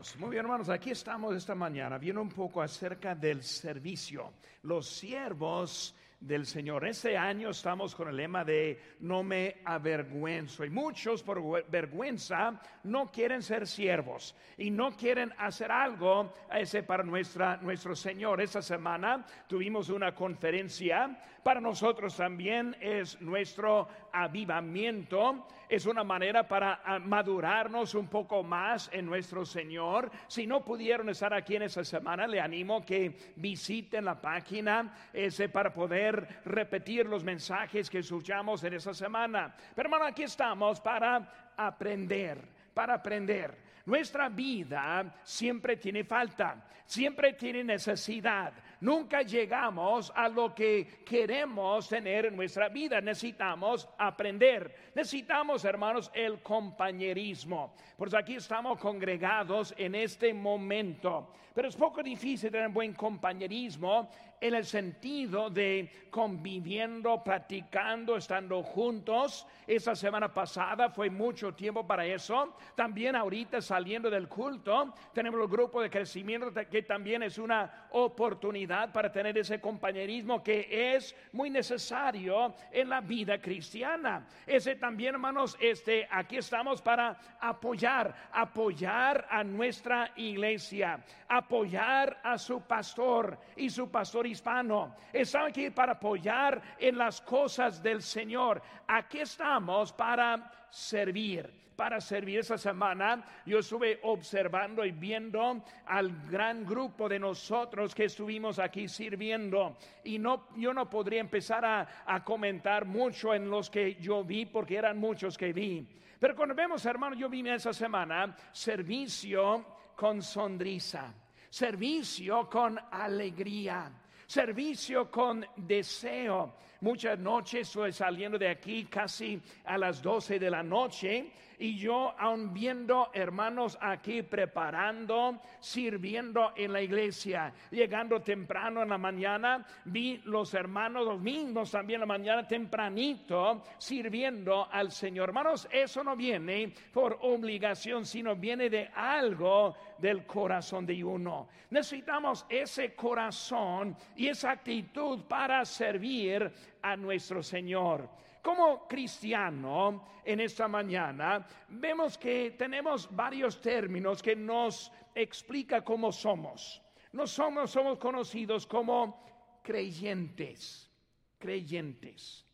Dios. 0.00 0.16
Muy 0.18 0.30
bien, 0.30 0.44
hermanos, 0.44 0.70
aquí 0.70 0.90
estamos 0.90 1.36
esta 1.36 1.54
mañana 1.54 1.98
viendo 1.98 2.22
un 2.22 2.30
poco 2.30 2.62
acerca 2.62 3.14
del 3.14 3.42
servicio. 3.42 4.32
Los 4.62 4.88
siervos 4.88 5.94
del 6.20 6.46
Señor. 6.46 6.86
Este 6.86 7.16
año 7.16 7.50
estamos 7.50 7.94
con 7.94 8.08
el 8.08 8.16
lema 8.16 8.44
de 8.44 8.78
no 9.00 9.22
me 9.22 9.56
avergüenzo. 9.64 10.64
Y 10.64 10.70
muchos 10.70 11.22
por 11.22 11.66
vergüenza 11.68 12.60
no 12.84 13.10
quieren 13.10 13.42
ser 13.42 13.66
siervos 13.66 14.34
y 14.58 14.70
no 14.70 14.96
quieren 14.96 15.32
hacer 15.38 15.72
algo 15.72 16.34
ese 16.52 16.82
para 16.82 17.02
nuestra, 17.02 17.56
nuestro 17.58 17.96
Señor. 17.96 18.40
Esta 18.40 18.60
semana 18.60 19.24
tuvimos 19.46 19.88
una 19.88 20.14
conferencia. 20.14 21.18
Para 21.42 21.60
nosotros 21.60 22.16
también 22.16 22.76
es 22.80 23.20
nuestro 23.22 23.88
avivamiento. 24.12 25.46
Es 25.70 25.86
una 25.86 26.04
manera 26.04 26.46
para 26.46 26.82
ah, 26.84 26.98
madurarnos 26.98 27.94
un 27.94 28.08
poco 28.08 28.42
más 28.42 28.90
en 28.92 29.06
nuestro 29.06 29.46
Señor. 29.46 30.10
Si 30.28 30.46
no 30.46 30.62
pudieron 30.62 31.08
estar 31.08 31.32
aquí 31.32 31.56
en 31.56 31.62
esta 31.62 31.82
semana, 31.82 32.26
le 32.26 32.40
animo 32.40 32.84
que 32.84 33.32
visiten 33.36 34.04
la 34.04 34.20
página 34.20 34.92
ese 35.14 35.48
para 35.48 35.72
poder 35.72 36.42
repetir 36.44 37.06
los 37.06 37.24
mensajes 37.24 37.88
que 37.88 38.00
escuchamos 38.00 38.62
en 38.64 38.74
esa 38.74 38.92
semana. 38.92 39.54
Pero 39.74 39.86
hermano, 39.86 40.04
aquí 40.04 40.24
estamos 40.24 40.78
para 40.80 41.52
aprender, 41.56 42.38
para 42.74 42.94
aprender. 42.94 43.70
Nuestra 43.86 44.28
vida 44.28 45.20
siempre 45.24 45.76
tiene 45.76 46.04
falta, 46.04 46.68
siempre 46.84 47.32
tiene 47.32 47.64
necesidad. 47.64 48.52
Nunca 48.80 49.20
llegamos 49.20 50.10
a 50.16 50.26
lo 50.28 50.54
que 50.54 51.02
queremos 51.04 51.86
tener 51.86 52.26
en 52.26 52.36
nuestra 52.36 52.70
vida. 52.70 53.00
Necesitamos 53.02 53.86
aprender. 53.98 54.92
Necesitamos, 54.94 55.66
hermanos, 55.66 56.10
el 56.14 56.42
compañerismo. 56.42 57.74
Pues 57.98 58.14
aquí 58.14 58.36
estamos 58.36 58.78
congregados 58.78 59.74
en 59.76 59.94
este 59.94 60.32
momento. 60.32 61.34
Pero 61.54 61.68
es 61.68 61.76
poco 61.76 62.02
difícil 62.02 62.50
tener 62.50 62.70
buen 62.70 62.94
compañerismo 62.94 64.08
en 64.40 64.54
el 64.54 64.64
sentido 64.64 65.50
de 65.50 66.06
conviviendo, 66.10 67.22
practicando, 67.22 68.16
estando 68.16 68.62
juntos. 68.62 69.46
Esa 69.66 69.94
semana 69.94 70.32
pasada 70.32 70.88
fue 70.88 71.10
mucho 71.10 71.52
tiempo 71.52 71.86
para 71.86 72.06
eso. 72.06 72.54
También 72.74 73.14
ahorita 73.14 73.60
saliendo 73.60 74.08
del 74.08 74.28
culto, 74.28 74.94
tenemos 75.12 75.40
el 75.40 75.48
grupo 75.48 75.82
de 75.82 75.90
crecimiento 75.90 76.50
que 76.70 76.82
también 76.82 77.24
es 77.24 77.36
una 77.36 77.88
oportunidad 77.90 78.69
para 78.70 79.10
tener 79.10 79.36
ese 79.36 79.60
compañerismo 79.60 80.42
que 80.42 80.94
es 80.94 81.14
muy 81.32 81.50
necesario 81.50 82.54
en 82.70 82.88
la 82.88 83.00
vida 83.00 83.38
cristiana. 83.40 84.28
Ese 84.46 84.76
también, 84.76 85.14
hermanos, 85.14 85.56
este 85.60 86.06
aquí 86.10 86.36
estamos 86.36 86.80
para 86.80 87.18
apoyar, 87.40 88.14
apoyar 88.32 89.26
a 89.28 89.42
nuestra 89.42 90.12
iglesia, 90.16 91.00
apoyar 91.28 92.20
a 92.22 92.38
su 92.38 92.60
pastor 92.62 93.38
y 93.56 93.68
su 93.70 93.90
pastor 93.90 94.26
hispano. 94.26 94.94
Estamos 95.12 95.50
aquí 95.50 95.70
para 95.70 95.92
apoyar 95.92 96.62
en 96.78 96.96
las 96.96 97.20
cosas 97.20 97.82
del 97.82 98.02
Señor. 98.02 98.62
Aquí 98.86 99.18
estamos 99.18 99.92
para 99.92 100.52
servir, 100.70 101.69
para 101.80 101.98
servir 101.98 102.40
esa 102.40 102.58
semana. 102.58 103.24
Yo 103.46 103.60
estuve 103.60 104.00
observando 104.02 104.84
y 104.84 104.90
viendo 104.90 105.64
al 105.86 106.14
gran 106.30 106.66
grupo 106.66 107.08
de 107.08 107.18
nosotros 107.18 107.94
que 107.94 108.04
estuvimos 108.04 108.58
aquí 108.58 108.86
sirviendo 108.86 109.78
y 110.04 110.18
no, 110.18 110.48
yo 110.56 110.74
no 110.74 110.90
podría 110.90 111.20
empezar 111.20 111.64
a, 111.64 112.04
a 112.04 112.22
comentar 112.22 112.84
mucho 112.84 113.32
en 113.32 113.48
los 113.48 113.70
que 113.70 113.94
yo 113.94 114.22
vi 114.22 114.44
porque 114.44 114.76
eran 114.76 114.98
muchos 114.98 115.38
que 115.38 115.54
vi. 115.54 115.88
Pero 116.18 116.36
cuando 116.36 116.54
vemos, 116.54 116.84
hermano, 116.84 117.16
yo 117.16 117.30
vi 117.30 117.48
esa 117.48 117.72
semana 117.72 118.36
servicio 118.52 119.64
con 119.96 120.20
sonrisa, 120.20 121.14
servicio 121.48 122.46
con 122.50 122.78
alegría 122.90 123.90
servicio 124.30 125.10
con 125.10 125.44
deseo. 125.56 126.54
Muchas 126.82 127.18
noches 127.18 127.68
estoy 127.68 127.92
saliendo 127.92 128.38
de 128.38 128.48
aquí 128.48 128.86
casi 128.86 129.38
a 129.66 129.76
las 129.76 130.00
12 130.00 130.38
de 130.38 130.50
la 130.50 130.62
noche 130.62 131.30
y 131.58 131.76
yo 131.76 132.14
aún 132.18 132.54
viendo 132.54 133.10
hermanos 133.12 133.76
aquí 133.82 134.22
preparando, 134.22 135.38
sirviendo 135.60 136.52
en 136.56 136.72
la 136.72 136.80
iglesia, 136.80 137.52
llegando 137.70 138.22
temprano 138.22 138.82
en 138.82 138.88
la 138.88 138.96
mañana, 138.96 139.66
vi 139.84 140.22
los 140.24 140.54
hermanos 140.54 141.04
los 141.04 141.20
mismos 141.20 141.70
también 141.70 141.96
en 141.96 142.08
la 142.08 142.18
mañana 142.18 142.48
tempranito 142.48 143.62
sirviendo 143.76 144.66
al 144.72 144.90
Señor. 144.90 145.28
Hermanos, 145.28 145.68
eso 145.70 146.02
no 146.02 146.16
viene 146.16 146.72
por 146.94 147.18
obligación, 147.20 148.06
sino 148.06 148.34
viene 148.34 148.70
de 148.70 148.88
algo 148.94 149.76
del 149.98 150.24
corazón 150.24 150.86
de 150.86 151.04
uno. 151.04 151.46
Necesitamos 151.68 152.46
ese 152.48 152.94
corazón 152.94 153.94
y 154.16 154.28
esa 154.28 154.52
actitud 154.52 155.24
para 155.28 155.66
servir 155.66 156.50
a 156.82 156.96
nuestro 156.96 157.42
Señor. 157.42 158.08
Como 158.42 158.86
cristiano, 158.88 160.06
en 160.24 160.40
esta 160.40 160.66
mañana, 160.66 161.46
vemos 161.68 162.16
que 162.16 162.52
tenemos 162.52 163.14
varios 163.14 163.60
términos 163.60 164.22
que 164.22 164.34
nos 164.34 164.90
explica 165.14 165.82
cómo 165.82 166.10
somos. 166.10 166.80
No 167.12 167.26
somos, 167.26 167.70
somos 167.70 167.98
conocidos 167.98 168.66
como 168.66 169.60
creyentes, 169.62 170.90
creyentes. 171.38 172.46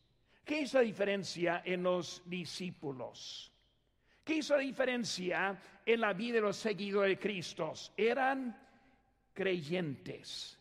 ¿Qué 0.44 0.60
es 0.60 0.75
la 0.75 0.81
diferencia 0.81 1.62
en 1.64 1.82
los 1.82 2.22
discípulos? 2.25 3.53
¿Qué 4.25 4.37
hizo 4.37 4.56
la 4.56 4.62
diferencia 4.62 5.60
en 5.84 6.00
la 6.00 6.12
vida 6.12 6.37
de 6.37 6.41
los 6.41 6.56
seguidores 6.56 7.16
de 7.16 7.22
Cristo? 7.22 7.72
Eran 7.97 8.56
creyentes. 9.32 10.58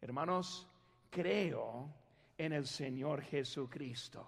Hermanos, 0.00 0.66
creo 1.08 2.01
en 2.44 2.52
el 2.52 2.66
Señor 2.66 3.22
Jesucristo. 3.22 4.26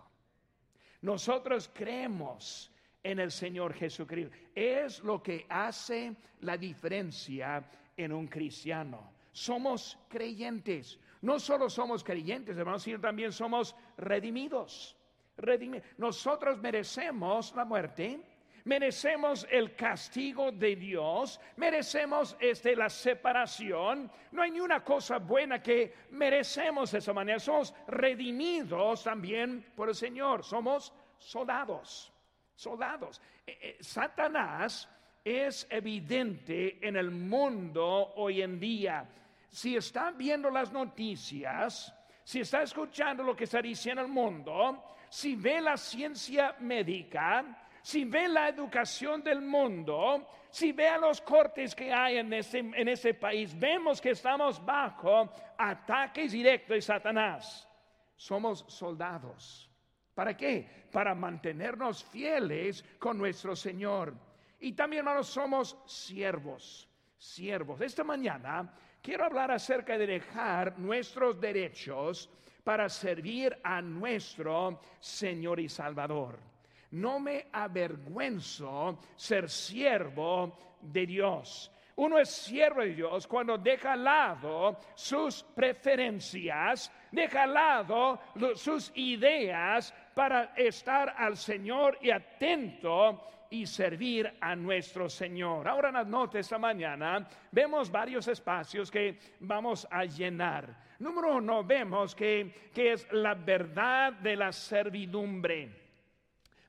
Nosotros 1.02 1.68
creemos 1.74 2.70
en 3.02 3.18
el 3.18 3.32
Señor 3.32 3.74
Jesucristo. 3.74 4.32
Es 4.54 5.00
lo 5.00 5.20
que 5.20 5.44
hace 5.48 6.14
la 6.42 6.56
diferencia 6.56 7.68
en 7.96 8.12
un 8.12 8.28
cristiano. 8.28 9.12
Somos 9.32 9.98
creyentes. 10.08 10.96
No 11.22 11.40
solo 11.40 11.68
somos 11.68 12.04
creyentes, 12.04 12.56
hermanos, 12.56 12.84
sino 12.84 13.00
también 13.00 13.32
somos 13.32 13.74
redimidos. 13.96 14.96
redimidos. 15.36 15.88
Nosotros 15.98 16.60
merecemos 16.60 17.52
la 17.56 17.64
muerte 17.64 18.20
merecemos 18.64 19.46
el 19.50 19.74
castigo 19.74 20.50
de 20.50 20.76
Dios, 20.76 21.40
merecemos 21.56 22.36
este, 22.40 22.74
la 22.74 22.88
separación. 22.88 24.10
No 24.32 24.42
hay 24.42 24.50
ni 24.50 24.60
una 24.60 24.82
cosa 24.82 25.18
buena 25.18 25.62
que 25.62 25.94
merecemos 26.10 26.92
de 26.92 26.98
esa 26.98 27.12
manera. 27.12 27.38
Somos 27.38 27.74
redimidos 27.86 29.04
también 29.04 29.64
por 29.74 29.88
el 29.88 29.94
Señor. 29.94 30.44
Somos 30.44 30.92
soldados, 31.18 32.12
soldados. 32.54 33.20
Eh, 33.46 33.58
eh, 33.60 33.76
Satanás 33.80 34.88
es 35.22 35.66
evidente 35.70 36.86
en 36.86 36.96
el 36.96 37.10
mundo 37.10 38.14
hoy 38.16 38.42
en 38.42 38.58
día. 38.58 39.08
Si 39.50 39.76
está 39.76 40.10
viendo 40.10 40.50
las 40.50 40.72
noticias, 40.72 41.94
si 42.24 42.40
está 42.40 42.62
escuchando 42.62 43.22
lo 43.22 43.36
que 43.36 43.44
está 43.44 43.60
diciendo 43.60 44.02
el 44.02 44.08
mundo, 44.08 44.82
si 45.08 45.36
ve 45.36 45.60
la 45.60 45.76
ciencia 45.76 46.56
médica, 46.60 47.63
si 47.84 48.06
ve 48.06 48.28
la 48.28 48.48
educación 48.48 49.22
del 49.22 49.42
mundo, 49.42 50.26
si 50.48 50.72
ve 50.72 50.88
los 50.98 51.20
cortes 51.20 51.74
que 51.74 51.92
hay 51.92 52.16
en 52.16 52.32
ese, 52.32 52.60
en 52.60 52.88
ese 52.88 53.12
país, 53.12 53.54
vemos 53.58 54.00
que 54.00 54.12
estamos 54.12 54.64
bajo 54.64 55.30
ataques 55.58 56.32
directos 56.32 56.76
de 56.76 56.80
Satanás. 56.80 57.68
Somos 58.16 58.64
soldados. 58.68 59.70
¿Para 60.14 60.34
qué? 60.34 60.86
Para 60.90 61.14
mantenernos 61.14 62.02
fieles 62.04 62.82
con 62.98 63.18
nuestro 63.18 63.54
Señor. 63.54 64.14
Y 64.60 64.72
también, 64.72 65.00
hermanos, 65.00 65.26
somos 65.26 65.76
siervos. 65.84 66.88
Siervos. 67.18 67.82
Esta 67.82 68.02
mañana 68.02 68.72
quiero 69.02 69.26
hablar 69.26 69.50
acerca 69.50 69.98
de 69.98 70.06
dejar 70.06 70.78
nuestros 70.78 71.38
derechos 71.38 72.30
para 72.64 72.88
servir 72.88 73.58
a 73.62 73.82
nuestro 73.82 74.80
Señor 75.00 75.60
y 75.60 75.68
Salvador 75.68 76.53
no 76.94 77.18
me 77.18 77.46
avergüenzo 77.52 78.98
ser 79.16 79.50
siervo 79.50 80.56
de 80.80 81.06
Dios. 81.06 81.70
Uno 81.96 82.18
es 82.18 82.28
siervo 82.28 82.80
de 82.82 82.94
Dios 82.94 83.26
cuando 83.26 83.58
deja 83.58 83.92
al 83.92 84.04
lado 84.04 84.78
sus 84.94 85.42
preferencias, 85.42 86.92
deja 87.10 87.44
al 87.44 87.54
lado 87.54 88.20
sus 88.54 88.92
ideas 88.96 89.92
para 90.14 90.54
estar 90.56 91.14
al 91.16 91.36
Señor 91.36 91.98
y 92.00 92.10
atento 92.10 93.28
y 93.50 93.66
servir 93.66 94.32
a 94.40 94.56
nuestro 94.56 95.08
Señor. 95.08 95.68
Ahora 95.68 95.88
en 95.88 95.94
las 95.94 96.06
notas 96.06 96.40
esta 96.40 96.58
mañana 96.58 97.28
vemos 97.50 97.90
varios 97.90 98.26
espacios 98.28 98.90
que 98.90 99.18
vamos 99.40 99.86
a 99.90 100.04
llenar. 100.04 100.84
Número 101.00 101.36
uno, 101.36 101.64
vemos 101.64 102.14
que, 102.14 102.70
que 102.72 102.92
es 102.92 103.12
la 103.12 103.34
verdad 103.34 104.12
de 104.14 104.36
la 104.36 104.52
servidumbre 104.52 105.83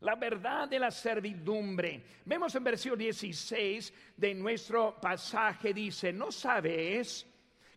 La 0.02 0.16
verdad 0.16 0.68
de 0.68 0.80
la 0.80 0.92
servidumbre. 0.92 2.04
Vemos 2.26 2.54
en 2.56 2.64
versículo 2.64 2.98
16 2.98 3.94
de 4.18 4.34
nuestro 4.34 5.00
pasaje, 5.00 5.74
dice, 5.74 6.12
¿no 6.12 6.32
sabéis 6.32 7.26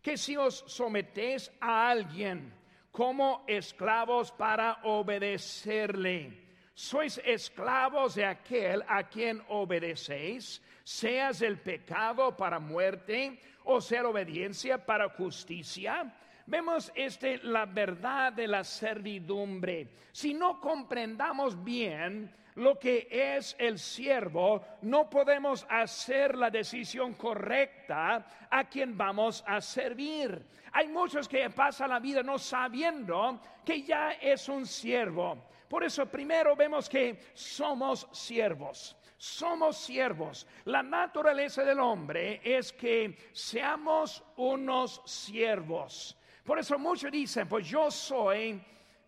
que 0.01 0.17
si 0.17 0.35
os 0.37 0.63
sometéis 0.67 1.51
a 1.59 1.89
alguien 1.89 2.53
como 2.91 3.43
esclavos 3.47 4.31
para 4.31 4.79
obedecerle, 4.83 6.47
sois 6.73 7.19
esclavos 7.25 8.15
de 8.15 8.25
aquel 8.25 8.83
a 8.87 9.03
quien 9.03 9.41
obedecéis, 9.49 10.61
seas 10.83 11.41
el 11.41 11.59
pecado 11.59 12.35
para 12.35 12.59
muerte 12.59 13.39
o 13.65 13.81
sea 13.81 14.07
obediencia 14.07 14.77
para 14.85 15.09
justicia? 15.09 16.13
Vemos 16.49 16.91
este 16.95 17.37
la 17.43 17.67
verdad 17.67 18.33
de 18.33 18.47
la 18.47 18.63
servidumbre. 18.63 19.87
Si 20.11 20.33
no 20.33 20.59
comprendamos 20.59 21.63
bien 21.63 22.33
lo 22.55 22.79
que 22.79 23.07
es 23.11 23.55
el 23.59 23.77
siervo, 23.77 24.65
no 24.81 25.07
podemos 25.07 25.63
hacer 25.69 26.35
la 26.35 26.49
decisión 26.49 27.13
correcta 27.13 28.47
a 28.49 28.67
quien 28.67 28.97
vamos 28.97 29.43
a 29.45 29.61
servir. 29.61 30.43
Hay 30.71 30.87
muchos 30.87 31.27
que 31.27 31.51
pasan 31.51 31.91
la 31.91 31.99
vida 31.99 32.23
no 32.23 32.39
sabiendo 32.39 33.39
que 33.63 33.83
ya 33.83 34.13
es 34.13 34.49
un 34.49 34.65
siervo. 34.65 35.37
Por 35.69 35.83
eso 35.83 36.07
primero 36.07 36.55
vemos 36.55 36.89
que 36.89 37.19
somos 37.35 38.07
siervos 38.11 38.95
somos 39.21 39.75
siervos. 39.75 40.47
La 40.63 40.81
naturaleza 40.81 41.65
del 41.65 41.81
hombre 41.81 42.39
es 42.41 42.71
que 42.71 43.17
seamos 43.33 44.23
unos 44.37 45.01
siervos. 45.03 46.15
Por 46.43 46.59
eso 46.59 46.79
muchos 46.79 47.11
dicen, 47.11 47.47
pues 47.47 47.67
yo 47.67 47.91
soy 47.91 48.61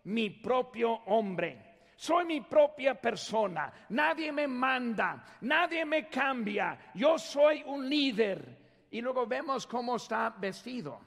mi 0.04 0.30
propio 0.30 0.92
hombre. 1.06 1.72
Soy 1.96 2.24
mi 2.24 2.40
propia 2.40 2.94
persona. 2.94 3.72
Nadie 3.90 4.32
me 4.32 4.48
manda, 4.48 5.24
nadie 5.42 5.84
me 5.84 6.08
cambia. 6.08 6.90
Yo 6.94 7.16
soy 7.18 7.62
un 7.64 7.88
líder. 7.88 8.58
Y 8.90 9.00
luego 9.00 9.26
vemos 9.26 9.66
cómo 9.66 9.96
está 9.96 10.30
vestido 10.30 11.00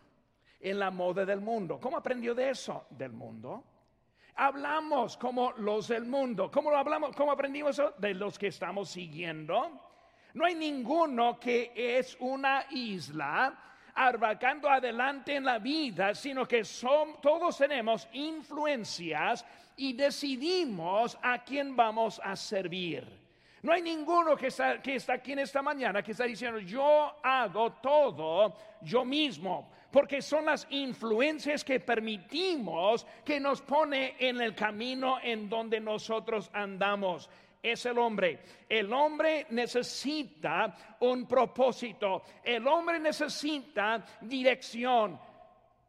en 0.60 0.80
la 0.80 0.92
moda 0.92 1.25
del 1.25 1.42
mundo. 1.42 1.80
¿Cómo 1.80 1.98
aprendió 1.98 2.33
de 2.33 2.50
eso? 2.50 2.88
Del 2.89 3.12
mundo. 3.12 3.63
Hablamos 4.36 5.18
como 5.18 5.51
los 5.54 5.89
del 5.89 6.06
mundo. 6.06 6.50
¿Cómo 6.50 6.71
lo 6.71 6.78
hablamos? 6.78 7.16
¿Cómo 7.16 7.31
aprendimos 7.31 7.78
eso? 7.78 7.94
De 7.98 8.13
los 8.13 8.39
que 8.39 8.48
estamos 8.48 8.89
siguiendo. 8.89 9.81
No 10.33 10.45
hay 10.45 10.56
ninguno 10.56 11.39
que 11.39 11.71
es 11.75 12.18
una 12.19 12.66
isla 12.69 13.57
abarcando 13.95 14.69
adelante 14.69 15.36
en 15.36 15.45
la 15.45 15.57
vida, 15.57 16.13
sino 16.13 16.45
que 16.45 16.63
todos 17.21 17.57
tenemos 17.57 18.07
influencias 18.12 19.45
y 19.77 19.94
decidimos 19.94 21.18
a 21.21 21.44
quién 21.44 21.75
vamos 21.75 22.19
a 22.24 22.36
servir. 22.36 23.25
No 23.63 23.74
hay 23.74 23.81
ninguno 23.81 24.36
que 24.36 24.47
está, 24.47 24.80
que 24.80 24.95
está 24.95 25.13
aquí 25.13 25.31
en 25.31 25.39
esta 25.39 25.62
mañana 25.62 26.03
que 26.03 26.12
está 26.12 26.25
diciendo, 26.25 26.59
yo 26.59 27.15
hago 27.24 27.71
todo 27.74 28.56
yo 28.81 29.03
mismo, 29.03 29.71
porque 29.89 30.21
son 30.21 30.45
las 30.45 30.68
influencias 30.69 31.63
que 31.63 31.80
permitimos 31.80 33.07
que 33.24 33.39
nos 33.39 33.62
pone 33.62 34.18
en 34.19 34.39
el 34.39 34.53
camino 34.53 35.18
en 35.24 35.50
donde 35.50 35.80
nosotros 35.80 36.51
andamos 36.53 37.27
es 37.72 37.86
el 37.86 37.98
hombre. 37.98 38.40
El 38.70 38.92
hombre 38.94 39.48
necesita 39.50 40.98
un 41.00 41.28
propósito. 41.28 42.24
El 42.44 42.68
hombre 42.68 43.00
necesita 43.00 44.06
dirección. 44.22 45.20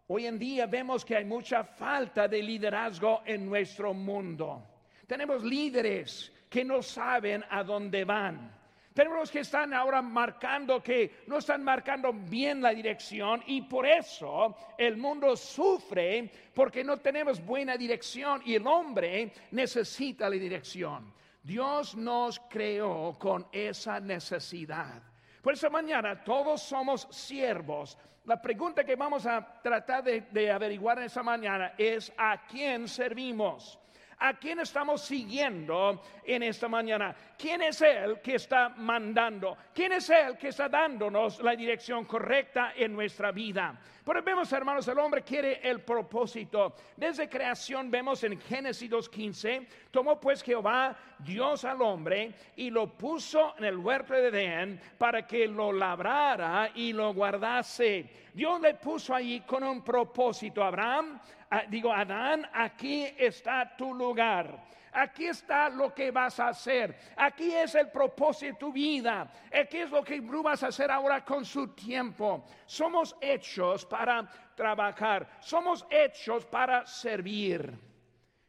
Hoy 0.08 0.26
en 0.26 0.38
día 0.38 0.66
vemos 0.66 1.04
que 1.04 1.16
hay 1.16 1.24
mucha 1.24 1.64
falta 1.64 2.28
de 2.28 2.42
liderazgo 2.42 3.22
en 3.24 3.44
nuestro 3.44 3.92
mundo. 3.92 4.62
Tenemos 5.06 5.42
líderes 5.44 6.32
que 6.48 6.64
no 6.64 6.80
saben 6.82 7.44
a 7.50 7.62
dónde 7.62 8.04
van. 8.04 8.56
Tenemos 8.96 9.30
que 9.30 9.40
están 9.40 9.74
ahora 9.74 10.00
marcando 10.00 10.82
que 10.82 11.16
no 11.26 11.36
están 11.36 11.62
marcando 11.62 12.14
bien 12.14 12.62
la 12.62 12.70
dirección 12.70 13.42
y 13.46 13.60
por 13.60 13.84
eso 13.84 14.56
el 14.78 14.96
mundo 14.96 15.36
sufre 15.36 16.30
porque 16.54 16.82
no 16.82 16.96
tenemos 16.96 17.44
buena 17.44 17.76
dirección 17.76 18.40
y 18.46 18.54
el 18.54 18.66
hombre 18.66 19.30
necesita 19.50 20.30
la 20.30 20.36
dirección. 20.36 21.12
Dios 21.46 21.94
nos 21.94 22.40
creó 22.50 23.14
con 23.16 23.46
esa 23.52 24.00
necesidad. 24.00 25.00
Por 25.40 25.54
eso 25.54 25.70
mañana 25.70 26.24
todos 26.24 26.60
somos 26.60 27.06
siervos. 27.08 27.96
La 28.24 28.42
pregunta 28.42 28.82
que 28.82 28.96
vamos 28.96 29.26
a 29.26 29.62
tratar 29.62 30.02
de, 30.02 30.50
averiguar 30.50 30.98
en 30.98 31.04
esa 31.04 31.22
mañana 31.22 31.74
es 31.78 32.12
a 32.18 32.44
quién 32.48 32.88
servimos. 32.88 33.78
¿A 34.18 34.34
quién 34.34 34.58
estamos 34.58 35.02
siguiendo 35.02 36.02
en 36.24 36.42
esta 36.42 36.66
mañana? 36.66 37.14
¿Quién 37.38 37.62
es 37.62 37.80
Él 37.82 38.18
que 38.20 38.36
está 38.36 38.70
mandando? 38.70 39.56
¿Quién 39.72 39.92
es 39.92 40.10
Él 40.10 40.36
que 40.38 40.48
está 40.48 40.68
dándonos 40.68 41.40
la 41.42 41.54
dirección 41.54 42.06
correcta 42.06 42.72
en 42.74 42.92
nuestra 42.92 43.30
vida? 43.30 43.78
Pero 44.06 44.22
vemos, 44.22 44.52
hermanos, 44.52 44.86
el 44.86 45.00
hombre 45.00 45.22
quiere 45.22 45.68
el 45.68 45.80
propósito. 45.80 46.76
Desde 46.96 47.28
creación 47.28 47.90
vemos 47.90 48.22
en 48.22 48.40
Génesis 48.40 48.88
2.15, 48.88 49.66
tomó 49.90 50.20
pues 50.20 50.44
Jehová 50.44 50.96
Dios 51.18 51.64
al 51.64 51.82
hombre 51.82 52.32
y 52.54 52.70
lo 52.70 52.86
puso 52.96 53.56
en 53.58 53.64
el 53.64 53.76
huerto 53.76 54.14
de 54.14 54.28
Edén 54.28 54.80
para 54.96 55.26
que 55.26 55.48
lo 55.48 55.72
labrara 55.72 56.70
y 56.72 56.92
lo 56.92 57.12
guardase. 57.14 58.08
Dios 58.32 58.60
le 58.60 58.74
puso 58.74 59.12
allí 59.12 59.40
con 59.40 59.64
un 59.64 59.82
propósito. 59.82 60.62
Abraham, 60.62 61.18
ah, 61.50 61.64
digo, 61.68 61.92
Adán, 61.92 62.48
aquí 62.54 63.08
está 63.18 63.76
tu 63.76 63.92
lugar. 63.92 64.66
Aquí 64.96 65.26
está 65.26 65.68
lo 65.68 65.92
que 65.92 66.10
vas 66.10 66.40
a 66.40 66.48
hacer. 66.48 66.96
Aquí 67.16 67.52
es 67.52 67.74
el 67.74 67.90
propósito 67.90 68.52
de 68.54 68.58
tu 68.58 68.72
vida. 68.72 69.30
Aquí 69.52 69.76
es 69.76 69.90
lo 69.90 70.02
que 70.02 70.22
tú 70.22 70.42
vas 70.42 70.62
a 70.62 70.68
hacer 70.68 70.90
ahora 70.90 71.22
con 71.22 71.44
su 71.44 71.74
tiempo. 71.74 72.46
Somos 72.64 73.14
hechos 73.20 73.84
para 73.84 74.26
trabajar. 74.54 75.36
Somos 75.40 75.86
hechos 75.90 76.46
para 76.46 76.86
servir. 76.86 77.78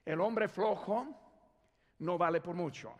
El 0.06 0.22
hombre 0.22 0.48
flojo 0.48 1.08
no 2.00 2.18
vale 2.18 2.40
por 2.40 2.56
mucho. 2.56 2.94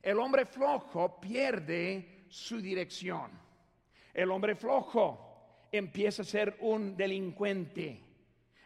El 0.00 0.18
hombre 0.18 0.46
flojo 0.46 1.20
pierde 1.20 2.24
su 2.30 2.58
dirección. 2.58 3.32
El 4.14 4.30
hombre 4.30 4.54
flojo 4.54 5.66
empieza 5.70 6.22
a 6.22 6.24
ser 6.24 6.56
un 6.60 6.96
delincuente. 6.96 8.03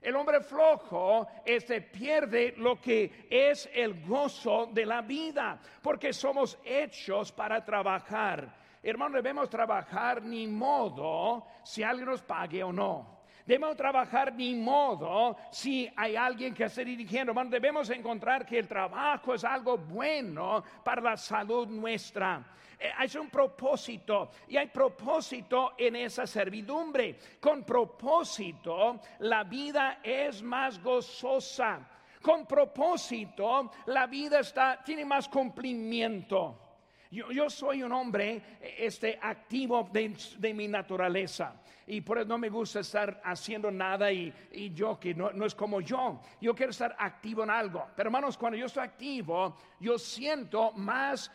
El 0.00 0.14
hombre 0.16 0.40
flojo 0.40 1.26
este 1.44 1.80
pierde 1.80 2.54
lo 2.56 2.80
que 2.80 3.26
es 3.28 3.68
el 3.74 4.04
gozo 4.06 4.66
de 4.66 4.86
la 4.86 5.02
vida, 5.02 5.60
porque 5.82 6.12
somos 6.12 6.58
hechos 6.64 7.32
para 7.32 7.64
trabajar. 7.64 8.54
Hermano, 8.82 9.16
debemos 9.16 9.50
trabajar 9.50 10.22
ni 10.22 10.46
modo 10.46 11.46
si 11.64 11.82
alguien 11.82 12.08
nos 12.08 12.22
pague 12.22 12.62
o 12.62 12.72
no. 12.72 13.17
Debemos 13.48 13.78
trabajar 13.78 14.34
ni 14.34 14.54
modo 14.54 15.34
si 15.50 15.90
hay 15.96 16.16
alguien 16.16 16.52
que 16.52 16.64
esté 16.64 16.84
dirigiendo. 16.84 17.32
Debemos 17.46 17.88
encontrar 17.88 18.44
que 18.44 18.58
el 18.58 18.68
trabajo 18.68 19.32
es 19.32 19.42
algo 19.42 19.78
bueno 19.78 20.62
para 20.84 21.00
la 21.00 21.16
salud 21.16 21.66
nuestra. 21.66 22.44
Eh, 22.78 22.90
hay 22.94 23.08
un 23.18 23.30
propósito 23.30 24.32
y 24.48 24.58
hay 24.58 24.66
propósito 24.66 25.72
en 25.78 25.96
esa 25.96 26.26
servidumbre. 26.26 27.18
Con 27.40 27.64
propósito 27.64 29.00
la 29.20 29.44
vida 29.44 30.00
es 30.02 30.42
más 30.42 30.78
gozosa. 30.82 31.88
Con 32.20 32.44
propósito 32.44 33.70
la 33.86 34.06
vida 34.06 34.40
está, 34.40 34.84
tiene 34.84 35.06
más 35.06 35.26
cumplimiento. 35.26 36.68
Yo, 37.10 37.48
soy 37.48 37.82
un 37.82 37.92
hombre 37.92 38.58
este, 38.60 39.18
activo 39.22 39.88
de, 39.90 40.52
mi 40.52 40.68
naturaleza 40.68 41.54
y 41.88 42.02
por 42.02 42.18
eso 42.18 42.28
no 42.28 42.36
me 42.36 42.50
gusta 42.50 42.80
estar 42.80 43.18
haciendo 43.24 43.70
nada 43.70 44.12
y, 44.12 44.32
yo 44.74 45.00
que 45.00 45.14
no, 45.14 45.30
es 45.44 45.54
como 45.54 45.80
yo. 45.80 46.20
Yo 46.38 46.54
quiero 46.54 46.70
estar 46.70 46.94
activo 46.98 47.42
en 47.42 47.50
algo. 47.50 47.86
Pero 47.96 48.08
hermanos, 48.08 48.36
cuando 48.36 48.58
yo 48.58 48.66
estoy 48.66 48.84
activo, 48.84 49.56
yo 49.80 49.98
siento 49.98 50.72
más, 50.72 51.32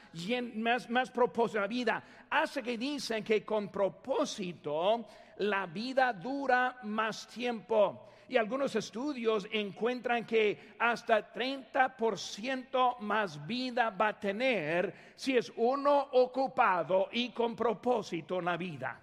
más, 0.55 0.89
más 0.91 1.09
propósito 1.09 1.57
en 1.57 1.61
la 1.63 1.67
vida. 1.67 2.03
Hace 2.29 2.61
que 2.61 2.77
dicen 2.77 3.23
que 3.23 3.43
con 3.43 3.69
propósito 3.69 5.07
la 5.37 5.65
vida 5.65 6.13
dura 6.13 6.77
más 6.83 7.27
tiempo. 7.27 8.09
Y 8.29 8.37
algunos 8.37 8.75
estudios 8.75 9.47
encuentran 9.51 10.23
que 10.23 10.75
hasta 10.77 11.33
30% 11.33 12.99
más 12.99 13.45
vida 13.47 13.89
va 13.89 14.09
a 14.09 14.19
tener 14.19 15.13
si 15.15 15.35
es 15.35 15.51
uno 15.55 16.09
ocupado 16.11 17.09
y 17.11 17.29
con 17.31 17.55
propósito 17.55 18.37
en 18.37 18.45
la 18.45 18.55
vida. 18.55 18.99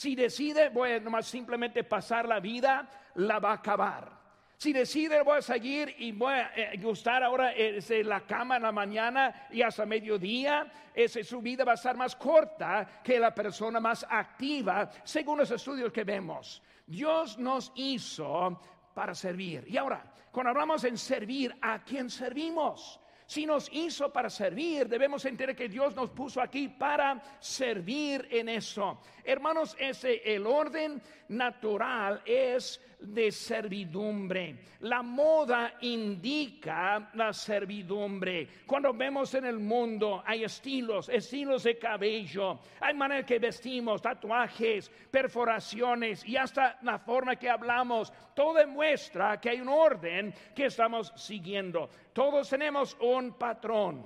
Si 0.00 0.14
decide, 0.14 0.70
voy 0.70 0.92
a 0.92 1.22
simplemente 1.22 1.84
pasar 1.84 2.26
la 2.26 2.40
vida, 2.40 2.88
la 3.16 3.38
va 3.38 3.50
a 3.50 3.56
acabar. 3.56 4.10
Si 4.56 4.72
decide, 4.72 5.20
voy 5.22 5.36
a 5.36 5.42
seguir 5.42 5.94
y 5.98 6.12
voy 6.12 6.32
a 6.32 6.52
eh, 6.56 6.78
gustar 6.78 7.22
ahora 7.22 7.52
en 7.54 8.08
la 8.08 8.22
cama 8.22 8.56
en 8.56 8.62
la 8.62 8.72
mañana 8.72 9.46
y 9.50 9.60
hasta 9.60 9.84
mediodía, 9.84 10.72
ese, 10.94 11.22
su 11.22 11.42
vida 11.42 11.64
va 11.64 11.72
a 11.72 11.74
estar 11.74 11.98
más 11.98 12.16
corta 12.16 13.02
que 13.04 13.18
la 13.18 13.34
persona 13.34 13.78
más 13.78 14.06
activa, 14.08 14.90
según 15.04 15.36
los 15.36 15.50
estudios 15.50 15.92
que 15.92 16.04
vemos. 16.04 16.62
Dios 16.86 17.36
nos 17.36 17.70
hizo 17.74 18.58
para 18.94 19.14
servir. 19.14 19.66
Y 19.68 19.76
ahora, 19.76 20.02
cuando 20.32 20.48
hablamos 20.48 20.82
en 20.84 20.96
servir, 20.96 21.54
¿a 21.60 21.84
quién 21.84 22.08
servimos? 22.08 22.99
Si 23.30 23.46
nos 23.46 23.68
hizo 23.70 24.12
para 24.12 24.28
servir, 24.28 24.88
debemos 24.88 25.24
entender 25.24 25.54
que 25.54 25.68
Dios 25.68 25.94
nos 25.94 26.10
puso 26.10 26.40
aquí 26.40 26.66
para 26.66 27.22
servir 27.38 28.26
en 28.28 28.48
eso. 28.48 28.98
Hermanos, 29.22 29.76
ese 29.78 30.20
el 30.34 30.48
orden 30.48 31.00
natural 31.28 32.22
es 32.24 32.80
de 33.00 33.30
servidumbre. 33.30 34.56
La 34.80 35.02
moda 35.02 35.74
indica 35.80 37.10
la 37.14 37.32
servidumbre. 37.32 38.48
Cuando 38.66 38.92
vemos 38.92 39.34
en 39.34 39.44
el 39.44 39.58
mundo 39.58 40.22
hay 40.24 40.44
estilos, 40.44 41.08
estilos 41.08 41.64
de 41.64 41.78
cabello, 41.78 42.60
hay 42.80 42.94
manera 42.94 43.24
que 43.24 43.38
vestimos, 43.38 44.02
tatuajes, 44.02 44.90
perforaciones 45.10 46.24
y 46.26 46.36
hasta 46.36 46.78
la 46.82 46.98
forma 46.98 47.36
que 47.36 47.50
hablamos. 47.50 48.12
Todo 48.34 48.54
demuestra 48.54 49.40
que 49.40 49.50
hay 49.50 49.60
un 49.60 49.68
orden 49.68 50.34
que 50.54 50.66
estamos 50.66 51.12
siguiendo. 51.16 51.88
Todos 52.12 52.48
tenemos 52.48 52.96
un 53.00 53.34
patrón, 53.34 54.04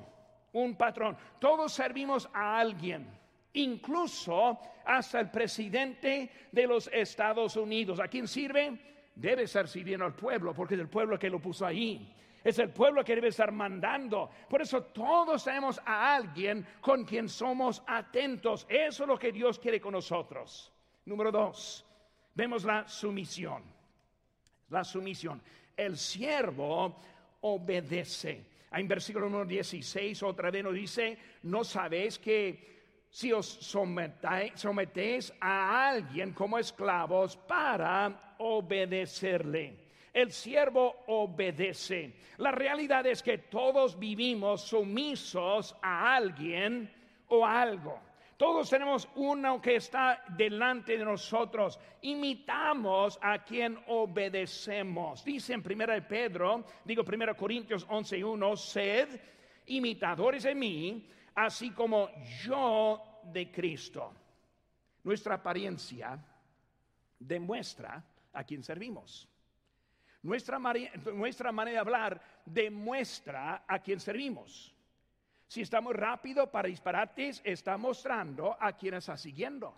un 0.52 0.76
patrón. 0.76 1.16
Todos 1.38 1.72
servimos 1.72 2.28
a 2.32 2.58
alguien 2.58 3.23
incluso 3.54 4.58
hasta 4.84 5.20
el 5.20 5.30
presidente 5.30 6.30
de 6.52 6.66
los 6.66 6.88
Estados 6.92 7.56
Unidos. 7.56 8.00
¿A 8.00 8.08
quién 8.08 8.28
sirve? 8.28 8.78
Debe 9.14 9.44
estar 9.44 9.68
sirviendo 9.68 10.04
al 10.04 10.14
pueblo, 10.14 10.54
porque 10.54 10.74
es 10.74 10.80
el 10.80 10.88
pueblo 10.88 11.18
que 11.18 11.30
lo 11.30 11.40
puso 11.40 11.64
ahí. 11.64 12.14
Es 12.42 12.58
el 12.58 12.70
pueblo 12.70 13.02
que 13.02 13.14
debe 13.14 13.28
estar 13.28 13.50
mandando. 13.52 14.30
Por 14.50 14.60
eso 14.60 14.82
todos 14.82 15.44
tenemos 15.44 15.80
a 15.84 16.14
alguien 16.14 16.66
con 16.80 17.04
quien 17.04 17.28
somos 17.28 17.82
atentos. 17.86 18.66
Eso 18.68 19.04
es 19.04 19.08
lo 19.08 19.18
que 19.18 19.32
Dios 19.32 19.58
quiere 19.58 19.80
con 19.80 19.92
nosotros. 19.92 20.70
Número 21.06 21.32
dos, 21.32 21.86
vemos 22.34 22.64
la 22.64 22.86
sumisión. 22.86 23.62
La 24.68 24.84
sumisión. 24.84 25.40
El 25.74 25.96
siervo 25.96 27.00
obedece. 27.40 28.52
En 28.72 28.88
versículo 28.88 29.26
número 29.26 29.46
16 29.46 30.22
otra 30.24 30.50
vez 30.50 30.64
nos 30.64 30.74
dice, 30.74 31.16
no 31.44 31.64
sabéis 31.64 32.18
que 32.18 32.73
si 33.14 33.30
os 33.30 33.46
sometéis 33.46 35.32
a 35.38 35.86
alguien 35.86 36.32
como 36.34 36.58
esclavos 36.58 37.36
para 37.36 38.34
obedecerle. 38.38 39.76
El 40.12 40.32
siervo 40.32 41.04
obedece. 41.06 42.16
La 42.38 42.50
realidad 42.50 43.06
es 43.06 43.22
que 43.22 43.38
todos 43.38 43.96
vivimos 43.96 44.62
sumisos 44.62 45.76
a 45.80 46.16
alguien 46.16 46.90
o 47.28 47.46
algo. 47.46 48.00
Todos 48.36 48.68
tenemos 48.68 49.08
uno 49.14 49.62
que 49.62 49.76
está 49.76 50.24
delante 50.36 50.98
de 50.98 51.04
nosotros. 51.04 51.78
Imitamos 52.02 53.16
a 53.22 53.44
quien 53.44 53.78
obedecemos. 53.86 55.24
Dice 55.24 55.52
en 55.52 55.62
1 55.64 56.08
Pedro, 56.08 56.64
digo 56.84 57.04
1 57.04 57.36
Corintios 57.36 57.86
11:1, 57.86 58.56
sed 58.56 59.20
imitadores 59.66 60.42
de 60.42 60.54
mí 60.56 61.10
así 61.34 61.70
como 61.70 62.10
yo 62.42 63.20
de 63.24 63.50
Cristo. 63.50 64.12
Nuestra 65.02 65.34
apariencia 65.34 66.18
demuestra 67.18 68.02
a 68.32 68.44
quien 68.44 68.62
servimos. 68.62 69.28
Nuestra, 70.22 70.58
nuestra 71.14 71.52
manera 71.52 71.76
de 71.76 71.80
hablar 71.80 72.20
demuestra 72.46 73.64
a 73.66 73.78
quien 73.80 74.00
servimos. 74.00 74.74
Si 75.46 75.60
estamos 75.60 75.94
rápido 75.94 76.50
para 76.50 76.68
disparates, 76.68 77.42
está 77.44 77.76
mostrando 77.76 78.56
a 78.58 78.72
quien 78.72 78.94
está 78.94 79.16
siguiendo. 79.16 79.76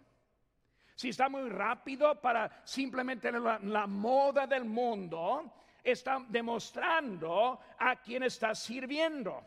Si 0.94 1.08
está 1.10 1.28
muy 1.28 1.50
rápido 1.50 2.20
para 2.20 2.62
simplemente 2.64 3.30
la, 3.32 3.58
la 3.58 3.86
moda 3.86 4.46
del 4.46 4.64
mundo, 4.64 5.52
está 5.82 6.24
demostrando 6.28 7.60
a 7.78 7.96
quien 7.96 8.22
está 8.22 8.54
sirviendo. 8.54 9.44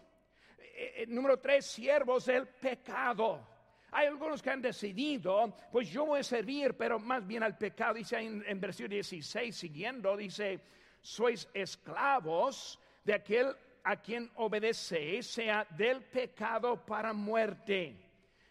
Eh, 0.81 1.03
eh, 1.03 1.05
número 1.07 1.37
tres, 1.37 1.65
siervos 1.65 2.27
del 2.27 2.47
pecado. 2.47 3.45
Hay 3.91 4.07
algunos 4.07 4.41
que 4.41 4.49
han 4.49 4.61
decidido, 4.61 5.53
pues 5.73 5.89
yo 5.89 6.05
voy 6.05 6.21
a 6.21 6.23
servir, 6.23 6.73
pero 6.77 6.97
más 6.97 7.27
bien 7.27 7.43
al 7.43 7.57
pecado. 7.57 7.95
Dice 7.95 8.17
en, 8.17 8.45
en 8.47 8.61
versículo 8.61 8.93
16, 8.93 9.53
siguiendo, 9.53 10.15
dice, 10.15 10.61
sois 11.01 11.49
esclavos 11.53 12.79
de 13.03 13.13
aquel 13.13 13.53
a 13.83 13.97
quien 13.97 14.31
obedecéis, 14.35 15.27
sea 15.27 15.67
del 15.71 16.01
pecado 16.01 16.85
para 16.85 17.11
muerte. 17.11 17.97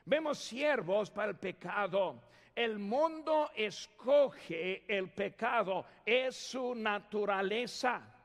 Vemos 0.04 0.38
siervos 0.38 1.10
para 1.10 1.30
el 1.30 1.38
pecado. 1.38 2.20
El 2.54 2.78
mundo 2.78 3.50
escoge 3.54 4.84
el 4.86 5.08
pecado, 5.12 5.86
es 6.04 6.36
su 6.36 6.74
naturaleza 6.74 8.17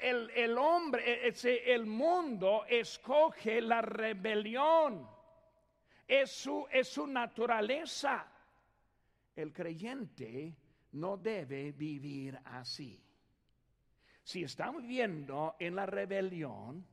el, 0.00 0.56
hombre, 0.58 1.32
el 1.66 1.86
mundo 1.86 2.64
escoge 2.68 3.60
la 3.60 3.82
rebelión. 3.82 5.08
Es 6.06 6.32
su, 6.32 6.66
es 6.70 6.88
su 6.88 7.06
naturaleza. 7.06 8.26
El 9.36 9.52
creyente 9.52 10.56
no 10.92 11.16
debe 11.16 11.72
vivir 11.72 12.38
así. 12.44 13.00
Si 14.22 14.42
estamos 14.42 14.82
viviendo 14.82 15.56
en 15.58 15.74
la 15.74 15.86
rebelión, 15.86 16.86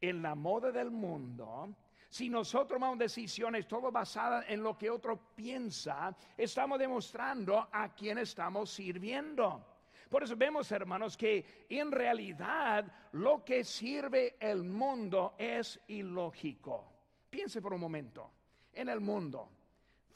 en 0.00 0.22
la 0.22 0.34
moda 0.34 0.70
del 0.70 0.90
mundo, 0.90 1.74
si 2.08 2.30
nosotros 2.30 2.78
tomamos 2.78 2.98
decisiones 2.98 3.68
todo 3.68 3.92
basadas 3.92 4.46
en 4.48 4.62
lo 4.62 4.78
que 4.78 4.88
otro 4.88 5.34
piensa, 5.34 6.16
estamos 6.36 6.78
demostrando 6.78 7.68
a 7.70 7.94
quién 7.94 8.18
estamos 8.18 8.70
sirviendo. 8.70 9.77
Por 10.08 10.22
eso 10.22 10.36
vemos, 10.36 10.70
hermanos, 10.72 11.16
que 11.16 11.66
en 11.68 11.92
realidad 11.92 12.90
lo 13.12 13.44
que 13.44 13.64
sirve 13.64 14.36
el 14.40 14.64
mundo 14.64 15.34
es 15.38 15.80
ilógico. 15.88 16.92
Piense 17.28 17.60
por 17.60 17.74
un 17.74 17.80
momento, 17.80 18.30
en 18.72 18.88
el 18.88 19.00
mundo 19.00 19.50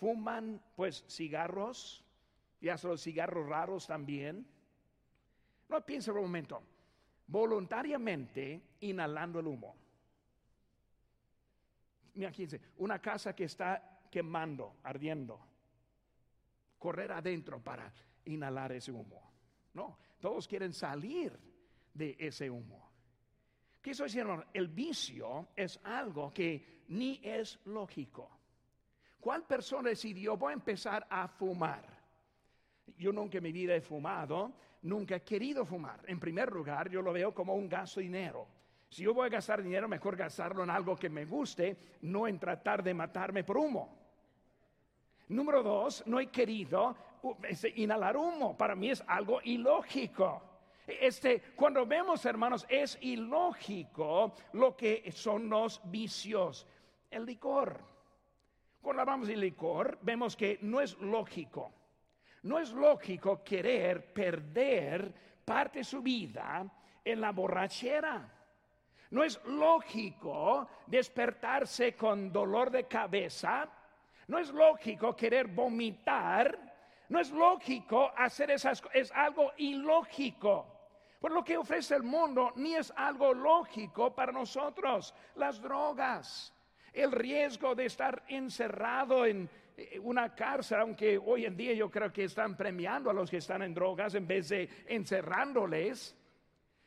fuman 0.03 0.61
pues 0.75 1.05
cigarros, 1.09 2.05
y 2.61 2.69
hasta 2.69 2.89
los 2.89 3.01
cigarros 3.01 3.49
raros 3.49 3.87
también. 3.87 4.45
No 5.69 5.81
piense 5.87 6.11
por 6.11 6.19
un 6.19 6.27
momento, 6.27 6.61
voluntariamente 7.29 8.63
inhalando 8.81 9.39
el 9.39 9.47
humo. 9.47 9.77
Imagínense, 12.17 12.61
una 12.79 13.01
casa 13.01 13.33
que 13.33 13.45
está 13.45 14.01
quemando, 14.11 14.79
ardiendo, 14.83 15.41
correr 16.81 17.13
adentro 17.13 17.61
para 17.63 17.93
inhalar 18.25 18.73
ese 18.73 18.91
humo. 18.91 19.32
No, 19.75 19.99
todos 20.21 20.47
quieren 20.47 20.73
salir 20.73 21.39
de 21.95 22.17
ese 22.19 22.51
humo. 22.51 22.91
¿Qué 23.81 23.91
estoy 23.91 24.07
diciendo? 24.07 24.45
El 24.53 24.69
vicio 24.69 25.49
es 25.57 25.81
algo 25.83 26.33
que 26.33 26.83
ni 26.89 27.21
es 27.23 27.59
lógico. 27.65 28.31
¿Cuál 29.21 29.45
persona 29.45 29.91
decidió 29.91 30.37
voy 30.37 30.51
a 30.51 30.55
empezar 30.55 31.07
a 31.11 31.29
fumar? 31.29 31.85
Yo 32.97 33.13
nunca 33.13 33.39
en 33.39 33.45
mi 33.45 33.53
vida 33.53 33.75
he 33.75 33.81
fumado, 33.81 34.53
nunca 34.83 35.17
he 35.17 35.23
querido 35.23 35.65
fumar. 35.65 36.01
En 36.07 36.21
primer 36.21 36.53
lugar, 36.53 36.91
yo 36.91 37.03
lo 37.03 37.13
veo 37.13 37.35
como 37.35 37.55
un 37.55 37.69
gasto 37.69 38.01
de 38.01 38.05
dinero. 38.05 38.47
Si 38.89 39.03
yo 39.05 39.15
voy 39.15 39.27
a 39.27 39.31
gastar 39.31 39.63
dinero, 39.63 39.89
mejor 39.89 40.17
gastarlo 40.17 40.63
en 40.63 40.71
algo 40.71 40.97
que 40.97 41.09
me 41.09 41.25
guste, 41.25 41.77
no 42.03 42.29
en 42.29 42.39
tratar 42.39 42.83
de 42.83 42.93
matarme 42.93 43.43
por 43.43 43.57
humo. 43.57 43.99
Número 45.29 45.63
dos, 45.63 46.07
no 46.07 46.21
he 46.21 46.27
querido 46.27 46.95
inhalar 47.75 48.17
humo. 48.17 48.57
Para 48.57 48.75
mí 48.75 48.91
es 48.91 49.03
algo 49.07 49.41
ilógico. 49.43 50.43
Este, 50.87 51.41
cuando 51.55 51.87
vemos, 51.87 52.25
hermanos, 52.27 52.67
es 52.69 52.99
ilógico 53.01 54.35
lo 54.53 54.77
que 54.77 55.11
son 55.13 55.49
los 55.49 55.81
vicios. 55.85 56.67
El 57.11 57.25
licor. 57.25 57.79
Cuando 58.81 59.03
hablamos 59.03 59.29
de 59.29 59.37
licor, 59.37 59.99
vemos 60.03 60.37
que 60.37 60.59
no 60.63 60.81
es 60.81 60.99
lógico. 60.99 61.73
No 62.43 62.59
es 62.59 62.73
lógico 62.73 63.45
querer 63.45 64.13
perder 64.13 65.15
parte 65.45 65.81
de 65.81 65.85
su 65.85 66.03
vida 66.03 66.67
en 67.05 67.21
la 67.21 67.31
borrachera. 67.31 68.29
No 69.11 69.23
es 69.23 69.41
lógico 69.45 70.69
despertarse 70.87 71.95
con 71.95 72.33
dolor 72.33 72.71
de 72.71 72.85
cabeza. 72.85 73.69
No 74.27 74.39
es 74.39 74.51
lógico 74.51 75.15
querer 75.15 75.47
vomitar 75.47 76.72
no 77.13 77.21
es 77.21 77.31
lógico 77.31 78.11
hacer 78.17 78.51
esas 78.51 78.81
cosas, 78.81 78.97
es 78.97 79.13
algo 79.13 79.53
ilógico. 79.59 80.67
Por 81.21 81.31
lo 81.31 81.45
que 81.45 81.59
ofrece 81.59 81.95
el 81.95 82.03
mundo 82.03 82.53
ni 82.57 82.75
es 82.75 82.91
algo 82.97 83.35
lógico 83.35 84.15
para 84.15 84.33
nosotros. 84.33 85.15
Las 85.37 85.61
drogas, 85.61 86.55
el 86.91 87.13
riesgo 87.13 87.75
de 87.75 87.85
estar 87.85 88.25
encerrado 88.29 89.27
en 89.27 89.49
eh, 89.77 90.01
una 90.01 90.35
cárcel, 90.35 90.81
aunque 90.81 91.19
hoy 91.19 91.45
en 91.45 91.55
día 91.55 91.75
yo 91.75 91.91
creo 91.91 92.11
que 92.11 92.25
están 92.25 92.57
premiando 92.57 93.11
a 93.11 93.13
los 93.13 93.31
que 93.31 93.37
están 93.37 93.61
en 93.61 93.75
drogas 93.75 94.15
en 94.15 94.27
vez 94.27 94.49
de 94.49 94.69
encerrándoles. 94.87 96.17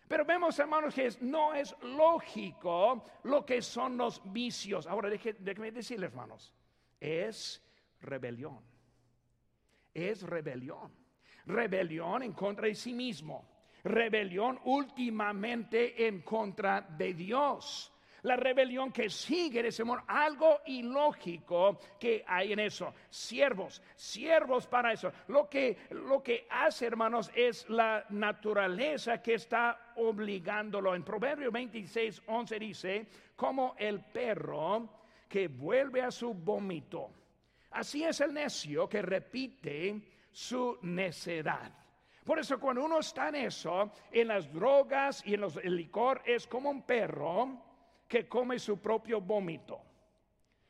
Pero 0.08 0.26
vemos, 0.26 0.58
hermanos, 0.58 0.96
que 0.96 1.08
no 1.22 1.54
es 1.54 1.76
lógico 1.84 3.06
lo 3.24 3.46
que 3.46 3.62
son 3.62 3.96
los 3.96 4.22
vicios. 4.34 4.88
Ahora, 4.88 5.08
déjenme 5.10 5.72
decirles, 5.72 6.10
hermanos, 6.10 6.52
es 7.00 7.64
rebelión 8.02 8.75
es 9.96 10.22
rebelión. 10.22 10.92
Rebelión 11.48 12.22
en 12.22 12.34
contra 12.34 12.68
de 12.68 12.76
sí 12.76 12.94
mismo. 12.94 13.50
rebelión 13.84 14.60
últimamente 14.66 16.08
en 16.08 16.22
contra 16.22 16.82
de 16.82 17.14
Dios. 17.14 17.92
La 18.24 18.36
rebelión 18.36 18.92
que 18.92 19.08
sigue 19.08 19.62
de 19.62 19.82
amor, 19.84 20.02
algo 20.08 20.62
ilógico 20.66 21.78
que 22.00 22.24
hay 22.28 22.54
en 22.54 22.60
eso. 22.60 22.92
Siervos, 23.08 23.84
siervos 23.96 24.66
para 24.66 24.92
eso. 24.94 25.12
Lo 25.28 25.48
que, 25.48 25.78
lo 25.92 26.24
que 26.24 26.48
hace, 26.50 26.88
hermanos, 26.88 27.30
es 27.36 27.70
la 27.70 28.04
naturaleza 28.10 29.22
que 29.22 29.36
está 29.36 29.94
obligándolo. 29.98 30.96
En 30.96 31.04
Proverbio 31.04 31.52
26, 31.52 32.24
11 32.26 32.60
dice, 32.60 33.08
como 33.36 33.76
el 33.78 34.04
perro 34.06 34.90
que 35.30 35.48
vuelve 35.48 36.02
a 36.02 36.10
su 36.10 36.34
vómito. 36.34 37.12
Así 37.76 38.06
es 38.06 38.22
el 38.22 38.34
necio 38.34 38.88
que 38.88 39.02
repite 39.02 40.02
su 40.32 40.78
necedad. 40.84 41.74
Por 42.24 42.40
eso 42.40 42.58
cuando 42.58 42.86
uno 42.86 43.00
está 43.00 43.28
en 43.28 43.36
eso, 43.36 43.92
en 44.12 44.30
las 44.30 44.52
drogas 44.52 45.22
y 45.26 45.34
en 45.34 45.42
los, 45.42 45.58
el 45.58 45.76
licor, 45.76 46.22
es 46.26 46.48
como 46.48 46.70
un 46.70 46.84
perro 46.84 47.62
que 48.08 48.30
come 48.30 48.60
su 48.60 48.80
propio 48.80 49.20
vómito. 49.20 49.82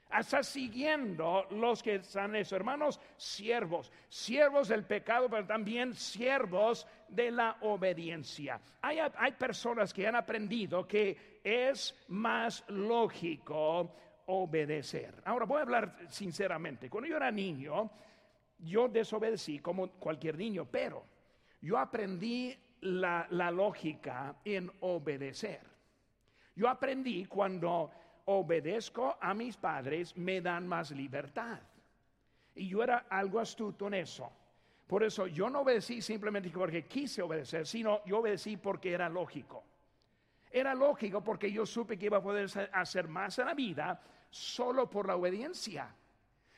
Hasta 0.10 0.42
siguiendo 0.42 1.46
los 1.52 1.84
que 1.84 1.96
están 1.96 2.36
eso, 2.36 2.56
hermanos, 2.56 3.00
siervos, 3.18 3.92
siervos 4.10 4.70
del 4.70 4.84
pecado, 4.84 5.30
pero 5.30 5.46
también 5.46 5.94
siervos 5.94 6.88
de 7.08 7.30
la 7.30 7.58
obediencia. 7.62 8.60
Hay, 8.82 8.98
hay 8.98 9.32
personas 9.34 9.94
que 9.94 10.08
han 10.08 10.16
aprendido 10.16 10.88
que 10.88 11.40
es 11.44 11.96
más 12.08 12.64
lógico 12.70 13.94
obedecer. 14.28 15.22
Ahora 15.26 15.46
voy 15.46 15.60
a 15.60 15.62
hablar 15.62 15.98
sinceramente. 16.10 16.90
Cuando 16.90 17.10
yo 17.10 17.18
era 17.18 17.32
niño, 17.32 17.90
yo 18.60 18.88
desobedecí 18.88 19.60
como 19.60 19.90
cualquier 19.92 20.38
niño, 20.38 20.66
pero 20.66 21.04
yo 21.62 21.78
aprendí 21.78 22.56
la, 22.82 23.28
la 23.30 23.52
lógica 23.52 24.36
en 24.44 24.72
obedecer. 24.82 25.62
Yo 26.56 26.70
aprendí 26.70 27.26
cuando 27.26 27.92
obedezco 28.26 29.18
a 29.20 29.34
mis 29.34 29.58
padres, 29.58 30.16
me 30.18 30.42
dan 30.42 30.68
más 30.68 30.92
libertad. 30.92 31.60
Y 32.56 32.70
yo 32.70 32.84
era 32.84 33.06
algo 33.10 33.40
astuto 33.40 33.88
en 33.88 33.96
eso. 33.96 34.32
Por 34.88 35.04
eso 35.04 35.28
yo 35.28 35.50
no 35.50 35.62
obedecí 35.62 36.02
simplemente 36.02 36.50
porque 36.50 36.86
quise 36.86 37.22
obedecer, 37.22 37.66
sino 37.66 38.04
yo 38.06 38.20
obedecí 38.20 38.58
porque 38.58 38.94
era 38.94 39.10
lógico. 39.10 39.64
Era 40.52 40.74
lógico 40.74 41.22
porque 41.22 41.52
yo 41.52 41.66
supe 41.66 41.98
que 41.98 42.06
iba 42.06 42.18
a 42.18 42.24
poder 42.24 42.50
hacer 42.72 43.08
más 43.08 43.38
en 43.40 43.48
la 43.48 43.54
vida 43.54 44.02
solo 44.30 44.90
por 44.90 45.08
la 45.08 45.16
obediencia. 45.16 45.96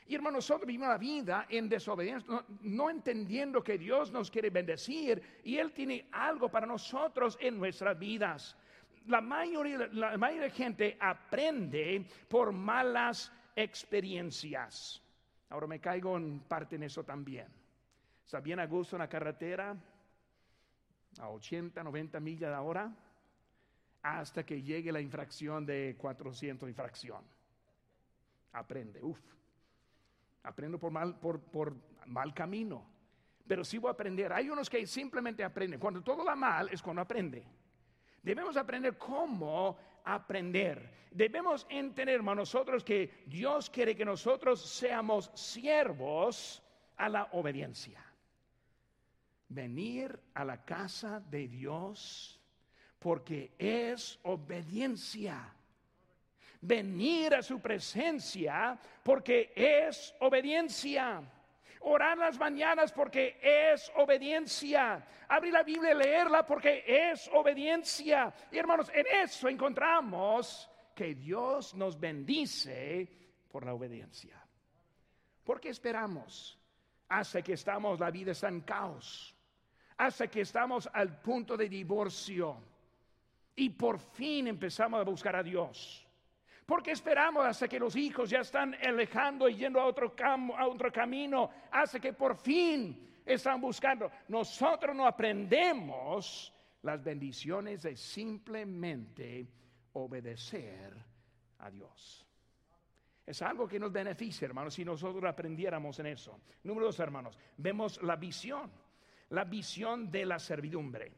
Y 0.07 0.15
hermanos, 0.15 0.37
nosotros 0.37 0.67
vivimos 0.67 0.87
la 0.87 0.97
vida 0.97 1.45
en 1.49 1.67
desobediencia, 1.67 2.43
no, 2.61 2.89
entendiendo 2.89 3.61
que 3.61 3.77
Dios 3.77 4.11
nos 4.11 4.31
quiere 4.31 4.49
bendecir 4.49 5.41
y 5.43 5.57
Él 5.57 5.73
tiene 5.73 6.07
algo 6.13 6.49
para 6.49 6.65
nosotros 6.65 7.37
en 7.41 7.59
nuestras 7.59 7.99
vidas. 7.99 8.55
La 9.07 9.19
mayoría, 9.19 9.89
la 9.91 10.17
mayoría 10.17 10.43
de 10.43 10.51
gente 10.51 10.97
aprende 10.99 12.05
por 12.29 12.53
malas 12.53 13.31
experiencias. 13.55 15.01
Ahora 15.49 15.67
me 15.67 15.79
caigo 15.79 16.15
en 16.15 16.39
parte 16.39 16.77
en 16.77 16.83
eso 16.83 17.03
también. 17.03 17.47
Está 18.23 18.39
bien 18.39 18.59
a 18.59 18.65
gusto 18.65 18.95
en 18.95 19.01
la 19.01 19.09
carretera, 19.09 19.75
a 21.19 21.29
80, 21.29 21.83
90 21.83 22.19
millas 22.19 22.51
de 22.51 22.57
hora, 22.57 22.93
hasta 24.03 24.45
que 24.45 24.61
llegue 24.61 24.91
la 24.91 25.01
infracción 25.01 25.65
de 25.65 25.95
400 25.97 26.69
infracción. 26.69 27.36
Aprende, 28.53 29.03
uff 29.03 29.37
aprendo 30.47 30.79
por 30.79 30.91
mal, 30.91 31.19
por, 31.19 31.39
por 31.39 31.75
mal 32.07 32.33
camino. 32.33 32.85
Pero 33.47 33.63
sí 33.63 33.77
voy 33.77 33.89
a 33.89 33.91
aprender. 33.91 34.33
Hay 34.33 34.49
unos 34.49 34.69
que 34.69 34.85
simplemente 34.87 35.43
aprenden. 35.43 35.79
Cuando 35.79 36.01
todo 36.01 36.25
va 36.25 36.35
mal 36.35 36.69
es 36.69 36.81
cuando 36.81 37.01
aprende. 37.01 37.45
Debemos 38.21 38.57
aprender 38.57 38.97
cómo 38.97 39.77
aprender. 40.03 41.07
Debemos 41.11 41.65
entender, 41.69 42.21
nosotros 42.21 42.83
que 42.83 43.23
Dios 43.25 43.69
quiere 43.69 43.95
que 43.95 44.05
nosotros 44.05 44.61
seamos 44.61 45.31
siervos 45.33 46.61
a 46.97 47.07
la 47.09 47.29
obediencia. 47.31 48.03
Venir 49.49 50.19
a 50.33 50.43
la 50.43 50.65
casa 50.65 51.21
de 51.21 51.47
Dios 51.47 52.41
porque 52.99 53.53
es 53.57 54.19
obediencia 54.23 55.53
venir 56.61 57.35
a 57.35 57.41
su 57.41 57.59
presencia 57.59 58.77
porque 59.03 59.51
es 59.55 60.13
obediencia. 60.19 61.21
Orar 61.81 62.17
las 62.17 62.37
mañanas 62.37 62.91
porque 62.91 63.39
es 63.41 63.91
obediencia. 63.95 65.05
Abrir 65.27 65.53
la 65.53 65.63
Biblia 65.63 65.91
y 65.91 65.95
leerla 65.95 66.45
porque 66.45 66.83
es 66.85 67.29
obediencia. 67.33 68.33
Y 68.51 68.57
hermanos, 68.57 68.91
en 68.93 69.05
eso 69.23 69.47
encontramos 69.47 70.69
que 70.95 71.13
Dios 71.15 71.75
nos 71.75 71.99
bendice 71.99 73.07
por 73.49 73.65
la 73.65 73.73
obediencia. 73.73 74.43
porque 75.43 75.69
esperamos 75.69 76.59
hasta 77.09 77.41
que 77.41 77.53
estamos, 77.53 77.99
la 77.99 78.11
vida 78.11 78.31
está 78.31 78.49
en 78.49 78.61
caos? 78.61 79.33
Hasta 79.97 80.27
que 80.27 80.41
estamos 80.41 80.89
al 80.93 81.21
punto 81.21 81.55
de 81.55 81.69
divorcio 81.69 82.61
y 83.55 83.69
por 83.69 83.97
fin 83.97 84.47
empezamos 84.47 84.99
a 84.99 85.03
buscar 85.03 85.35
a 85.35 85.43
Dios. 85.43 86.06
Porque 86.67 86.91
esperamos 86.91 87.45
hasta 87.45 87.65
que 87.69 87.79
los 87.79 87.95
hijos 87.95 88.29
ya 88.29 88.41
están 88.41 88.75
alejando 88.85 89.47
y 89.47 89.55
yendo 89.55 89.79
a 89.79 89.85
otro, 89.85 90.13
a 90.19 90.67
otro 90.67 90.91
camino, 90.91 91.49
hasta 91.71 91.97
que 91.97 92.11
por 92.11 92.35
fin 92.35 93.21
están 93.25 93.61
buscando. 93.61 94.11
Nosotros 94.27 94.93
no 94.93 95.07
aprendemos 95.07 96.53
las 96.81 97.01
bendiciones 97.01 97.83
de 97.83 97.95
simplemente 97.95 99.47
obedecer 99.93 100.93
a 101.59 101.71
Dios. 101.71 102.27
Es 103.25 103.41
algo 103.41 103.65
que 103.65 103.79
nos 103.79 103.93
beneficia, 103.93 104.45
hermanos, 104.45 104.73
si 104.73 104.83
nosotros 104.83 105.23
aprendiéramos 105.23 105.97
en 105.99 106.07
eso. 106.07 106.37
Número 106.63 106.87
dos, 106.87 106.99
hermanos, 106.99 107.39
vemos 107.55 108.03
la 108.03 108.17
visión, 108.17 108.69
la 109.29 109.45
visión 109.45 110.11
de 110.11 110.25
la 110.25 110.37
servidumbre. 110.37 111.13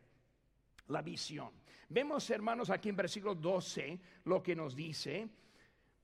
La 0.89 1.01
visión. 1.01 1.49
Vemos, 1.89 2.29
hermanos, 2.29 2.69
aquí 2.69 2.89
en 2.89 2.95
versículo 2.95 3.35
12 3.35 3.99
lo 4.25 4.41
que 4.41 4.55
nos 4.55 4.75
dice 4.75 5.29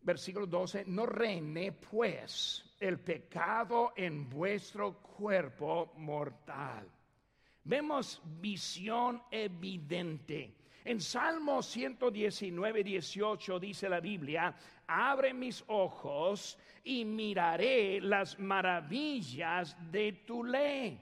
versículo 0.06 0.46
12, 0.46 0.86
no 0.86 1.06
reine 1.08 1.72
pues 1.72 2.64
el 2.80 3.00
pecado 3.00 3.94
en 3.98 4.30
vuestro 4.30 5.02
cuerpo 5.02 5.94
mortal. 5.98 6.88
Vemos 7.64 8.22
visión 8.40 9.24
evidente. 9.32 10.54
En 10.84 11.02
Salmo 11.02 11.64
119, 11.64 12.84
18 12.84 13.60
dice 13.60 13.90
la 13.90 14.00
Biblia, 14.00 14.56
abre 14.86 15.34
mis 15.34 15.64
ojos 15.68 16.60
y 16.84 17.04
miraré 17.04 18.00
las 18.00 18.38
maravillas 18.38 19.76
de 19.92 20.14
tu 20.28 20.44
ley. 20.44 21.02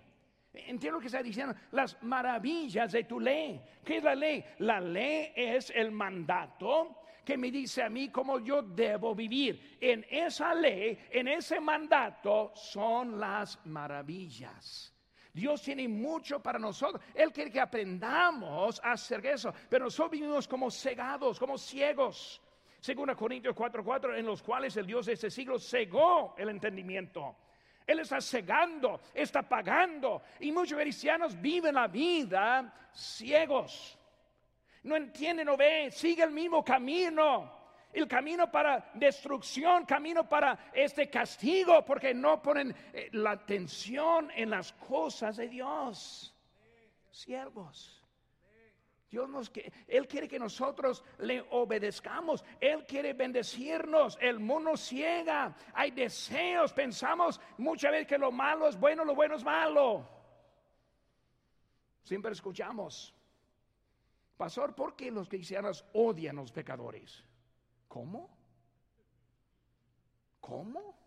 Entiendo 0.54 0.98
lo 0.98 1.00
que 1.00 1.08
está 1.08 1.24
diciendo, 1.24 1.56
las 1.72 2.02
maravillas 2.04 2.92
de 2.92 3.06
tu 3.06 3.20
ley. 3.20 3.60
¿Qué 3.84 3.98
es 3.98 4.04
la 4.04 4.14
ley? 4.14 4.46
La 4.60 4.80
ley 4.80 5.34
es 5.36 5.72
el 5.72 5.92
mandato 5.92 7.00
que 7.26 7.38
me 7.38 7.50
dice 7.50 7.82
a 7.82 7.90
mí 7.90 8.10
cómo 8.10 8.40
yo 8.40 8.62
debo 8.62 9.16
vivir. 9.16 9.78
En 9.82 10.06
esa 10.10 10.54
ley, 10.54 11.00
en 11.10 11.28
ese 11.28 11.60
mandato, 11.60 12.52
son 12.54 13.20
las 13.20 13.66
maravillas. 13.66 14.94
Dios 15.34 15.64
tiene 15.64 15.88
mucho 15.88 16.42
para 16.42 16.60
nosotros. 16.60 17.02
Él 17.16 17.32
quiere 17.32 17.50
que 17.50 17.60
aprendamos 17.60 18.80
a 18.84 18.92
hacer 18.92 19.26
eso. 19.26 19.52
Pero 19.68 19.86
nosotros 19.86 20.12
vivimos 20.12 20.48
como 20.48 20.70
cegados, 20.70 21.40
como 21.40 21.58
ciegos. 21.58 22.40
Según 22.80 23.12
Corintios 23.16 23.56
4:4, 23.56 24.16
en 24.16 24.26
los 24.26 24.44
cuales 24.44 24.78
el 24.78 24.86
Dios 24.86 25.08
de 25.08 25.14
este 25.14 25.32
siglo 25.32 25.58
cegó 25.58 26.36
el 26.38 26.50
entendimiento. 26.50 27.36
Él 27.86 28.00
está 28.00 28.22
cegando, 28.22 29.02
está 29.14 29.42
pagando. 29.42 30.22
Y 30.40 30.52
muchos 30.52 30.80
cristianos 30.80 31.40
viven 31.40 31.76
la 31.76 31.88
vida 31.88 32.74
ciegos 32.94 33.98
no 34.84 34.98
entiende, 34.98 35.46
no 35.46 35.58
ve, 35.58 35.90
sigue 35.92 36.24
el 36.24 36.32
mismo 36.32 36.64
camino. 36.64 37.62
El 37.92 38.08
camino 38.08 38.52
para 38.52 38.90
destrucción, 38.96 39.86
camino 39.86 40.28
para 40.28 40.72
este 40.74 41.10
castigo, 41.10 41.86
porque 41.86 42.12
no 42.14 42.42
ponen 42.42 42.76
eh, 42.92 43.10
la 43.12 43.32
atención 43.32 44.32
en 44.36 44.50
las 44.50 44.74
cosas 44.74 45.38
de 45.38 45.48
Dios. 45.48 46.36
Siervos. 47.12 48.03
Dios 49.14 49.30
nos 49.30 49.52
Él 49.88 50.08
quiere 50.08 50.28
que 50.28 50.40
nosotros 50.40 51.04
le 51.20 51.46
obedezcamos. 51.52 52.44
Él 52.60 52.84
quiere 52.88 53.14
bendecirnos. 53.14 54.18
El 54.20 54.40
mundo 54.40 54.76
ciega. 54.76 55.56
Hay 55.76 55.92
deseos. 55.92 56.74
Pensamos 56.74 57.40
muchas 57.60 57.92
veces 57.92 58.08
que 58.08 58.18
lo 58.18 58.32
malo 58.32 58.68
es 58.68 58.76
bueno, 58.76 59.06
lo 59.06 59.14
bueno 59.14 59.36
es 59.36 59.44
malo. 59.44 60.10
Siempre 62.02 62.32
escuchamos 62.32 63.14
Pastor, 64.36 64.74
¿por 64.74 64.96
qué 64.96 65.12
los 65.12 65.30
cristianos 65.30 65.86
odian 65.94 66.40
a 66.40 66.42
los 66.42 66.52
pecadores? 66.52 67.24
¿Cómo? 67.88 68.36
¿Cómo? 70.42 70.98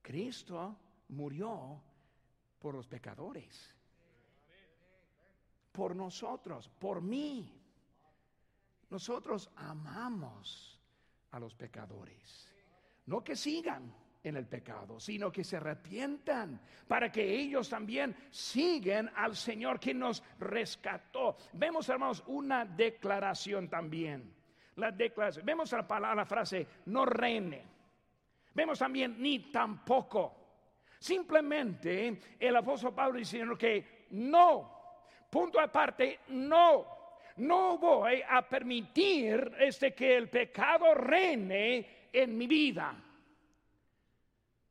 Cristo 0.00 0.78
murió 1.08 1.82
por 2.58 2.74
los 2.74 2.88
pecadores. 2.88 3.75
Por 5.76 5.94
nosotros, 5.94 6.70
por 6.70 7.02
mí. 7.02 7.52
Nosotros 8.88 9.50
amamos 9.56 10.80
a 11.32 11.38
los 11.38 11.54
pecadores. 11.54 12.50
No 13.04 13.22
que 13.22 13.36
sigan 13.36 13.94
en 14.22 14.36
el 14.36 14.46
pecado, 14.46 14.98
sino 14.98 15.30
que 15.30 15.44
se 15.44 15.58
arrepientan 15.58 16.58
para 16.88 17.12
que 17.12 17.22
ellos 17.22 17.68
también 17.68 18.16
siguen 18.30 19.10
al 19.14 19.36
Señor 19.36 19.78
que 19.78 19.92
nos 19.92 20.22
rescató. 20.38 21.36
Vemos, 21.52 21.86
hermanos, 21.90 22.24
una 22.28 22.64
declaración 22.64 23.68
también. 23.68 24.34
La 24.76 24.90
declaración. 24.90 25.44
Vemos 25.44 25.70
la 25.72 25.86
palabra, 25.86 26.16
la 26.16 26.24
frase, 26.24 26.66
no 26.86 27.04
reine. 27.04 27.62
Vemos 28.54 28.78
también, 28.78 29.20
ni 29.20 29.50
tampoco. 29.50 30.46
Simplemente 30.98 32.18
el 32.40 32.56
apóstol 32.56 32.94
Pablo 32.94 33.18
diciendo 33.18 33.58
que 33.58 34.06
no 34.10 34.75
Punto 35.36 35.60
aparte, 35.60 36.20
no. 36.28 36.86
No 37.36 37.76
voy 37.76 38.22
a 38.26 38.40
permitir 38.48 39.54
este 39.58 39.94
que 39.94 40.16
el 40.16 40.30
pecado 40.30 40.94
reine 40.94 42.08
en 42.10 42.38
mi 42.38 42.46
vida. 42.46 42.96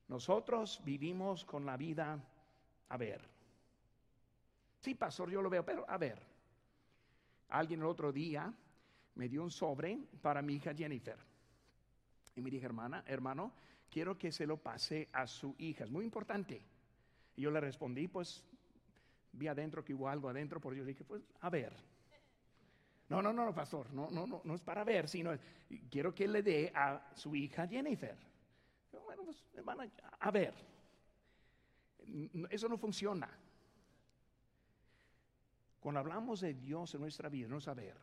Nosotros 0.07 0.81
vivimos 0.83 1.45
con 1.45 1.67
la 1.67 1.77
vida 1.77 2.19
a 2.89 2.97
ver. 2.97 3.21
Sí, 4.79 4.95
pastor, 4.95 5.29
yo 5.29 5.39
lo 5.43 5.51
veo, 5.51 5.63
pero 5.63 5.85
a 5.87 5.99
ver. 5.99 6.19
Alguien 7.49 7.81
el 7.81 7.85
otro 7.85 8.11
día 8.11 8.51
me 9.13 9.29
dio 9.29 9.43
un 9.43 9.51
sobre 9.51 9.99
para 10.19 10.41
mi 10.41 10.55
hija 10.55 10.73
Jennifer. 10.73 11.19
Y 12.35 12.41
me 12.41 12.49
dije, 12.49 12.65
hermana, 12.65 13.03
hermano, 13.05 13.51
quiero 13.91 14.17
que 14.17 14.31
se 14.31 14.47
lo 14.47 14.57
pase 14.57 15.09
a 15.13 15.27
su 15.27 15.53
hija. 15.59 15.83
Es 15.83 15.91
muy 15.91 16.05
importante. 16.05 16.59
Y 17.35 17.43
yo 17.43 17.51
le 17.51 17.59
respondí, 17.59 18.07
pues 18.07 18.43
vi 19.35 19.47
adentro 19.47 19.83
que 19.83 19.93
hubo 19.93 20.09
algo 20.09 20.29
adentro, 20.29 20.59
por 20.59 20.73
yo 20.73 20.85
dije, 20.85 21.03
pues 21.03 21.23
a 21.41 21.49
ver. 21.49 21.73
No, 23.09 23.21
no, 23.21 23.31
no, 23.31 23.53
pastor, 23.53 23.93
no, 23.93 24.09
no, 24.09 24.25
no, 24.25 24.41
no 24.43 24.55
es 24.55 24.61
para 24.61 24.83
ver, 24.83 25.07
sino 25.07 25.37
quiero 25.91 26.13
que 26.13 26.27
le 26.27 26.41
dé 26.41 26.71
a 26.73 27.11
su 27.13 27.35
hija 27.35 27.67
Jennifer. 27.67 28.17
Bueno, 29.03 29.23
pues 29.23 29.43
a, 30.19 30.31
ver. 30.31 30.53
Eso 32.49 32.67
no 32.67 32.77
funciona. 32.77 33.29
Cuando 35.79 35.99
hablamos 35.99 36.41
de 36.41 36.55
Dios 36.55 36.95
en 36.95 37.01
nuestra 37.01 37.29
vida, 37.29 37.47
no 37.47 37.61
saber. 37.61 37.95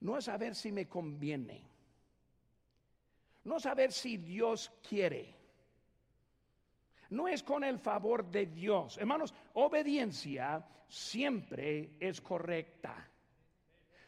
No 0.00 0.20
saber 0.20 0.54
si 0.54 0.70
me 0.70 0.86
conviene. 0.86 1.62
No 3.44 3.58
saber 3.58 3.92
si 3.92 4.18
Dios 4.18 4.70
quiere 4.86 5.39
no 7.10 7.26
es 7.28 7.42
con 7.42 7.64
el 7.64 7.78
favor 7.78 8.24
de 8.24 8.46
Dios. 8.46 8.96
Hermanos, 8.98 9.34
obediencia 9.54 10.64
siempre 10.88 11.90
es 11.98 12.20
correcta. 12.20 13.08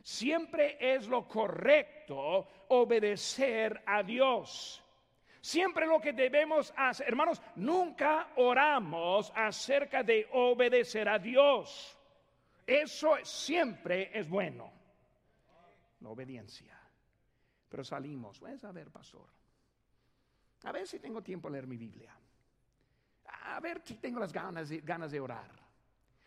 Siempre 0.03 0.77
es 0.81 1.07
lo 1.07 1.27
correcto 1.29 2.49
obedecer 2.69 3.83
a 3.87 4.03
Dios. 4.03 4.83
Siempre 5.41 5.87
lo 5.87 6.01
que 6.01 6.13
debemos 6.13 6.73
hacer, 6.77 7.09
hermanos, 7.09 7.43
nunca 7.57 8.29
oramos 8.37 9.33
acerca 9.35 10.03
de 10.03 10.29
obedecer 10.33 11.09
a 11.09 11.19
Dios. 11.19 11.99
Eso 12.65 13.17
siempre 13.25 14.11
es 14.17 14.29
bueno. 14.29 14.73
La 16.01 16.09
obediencia. 16.09 16.79
Pero 17.69 17.83
salimos, 17.83 18.39
pues 18.39 18.63
a 18.65 18.71
ver, 18.71 18.91
pastor. 18.91 19.27
A 20.65 20.71
ver 20.71 20.87
si 20.87 21.01
tengo 21.01 21.23
tiempo 21.23 21.49
a 21.49 21.51
leer 21.51 21.67
mi 21.67 21.77
Biblia 21.77 22.17
a 23.53 23.61
ver 23.61 23.83
si 23.85 23.95
tengo 23.97 24.19
las 24.19 24.33
ganas 24.33 24.69
de, 24.69 24.81
ganas 24.81 25.11
de 25.11 25.21
orar. 25.21 25.51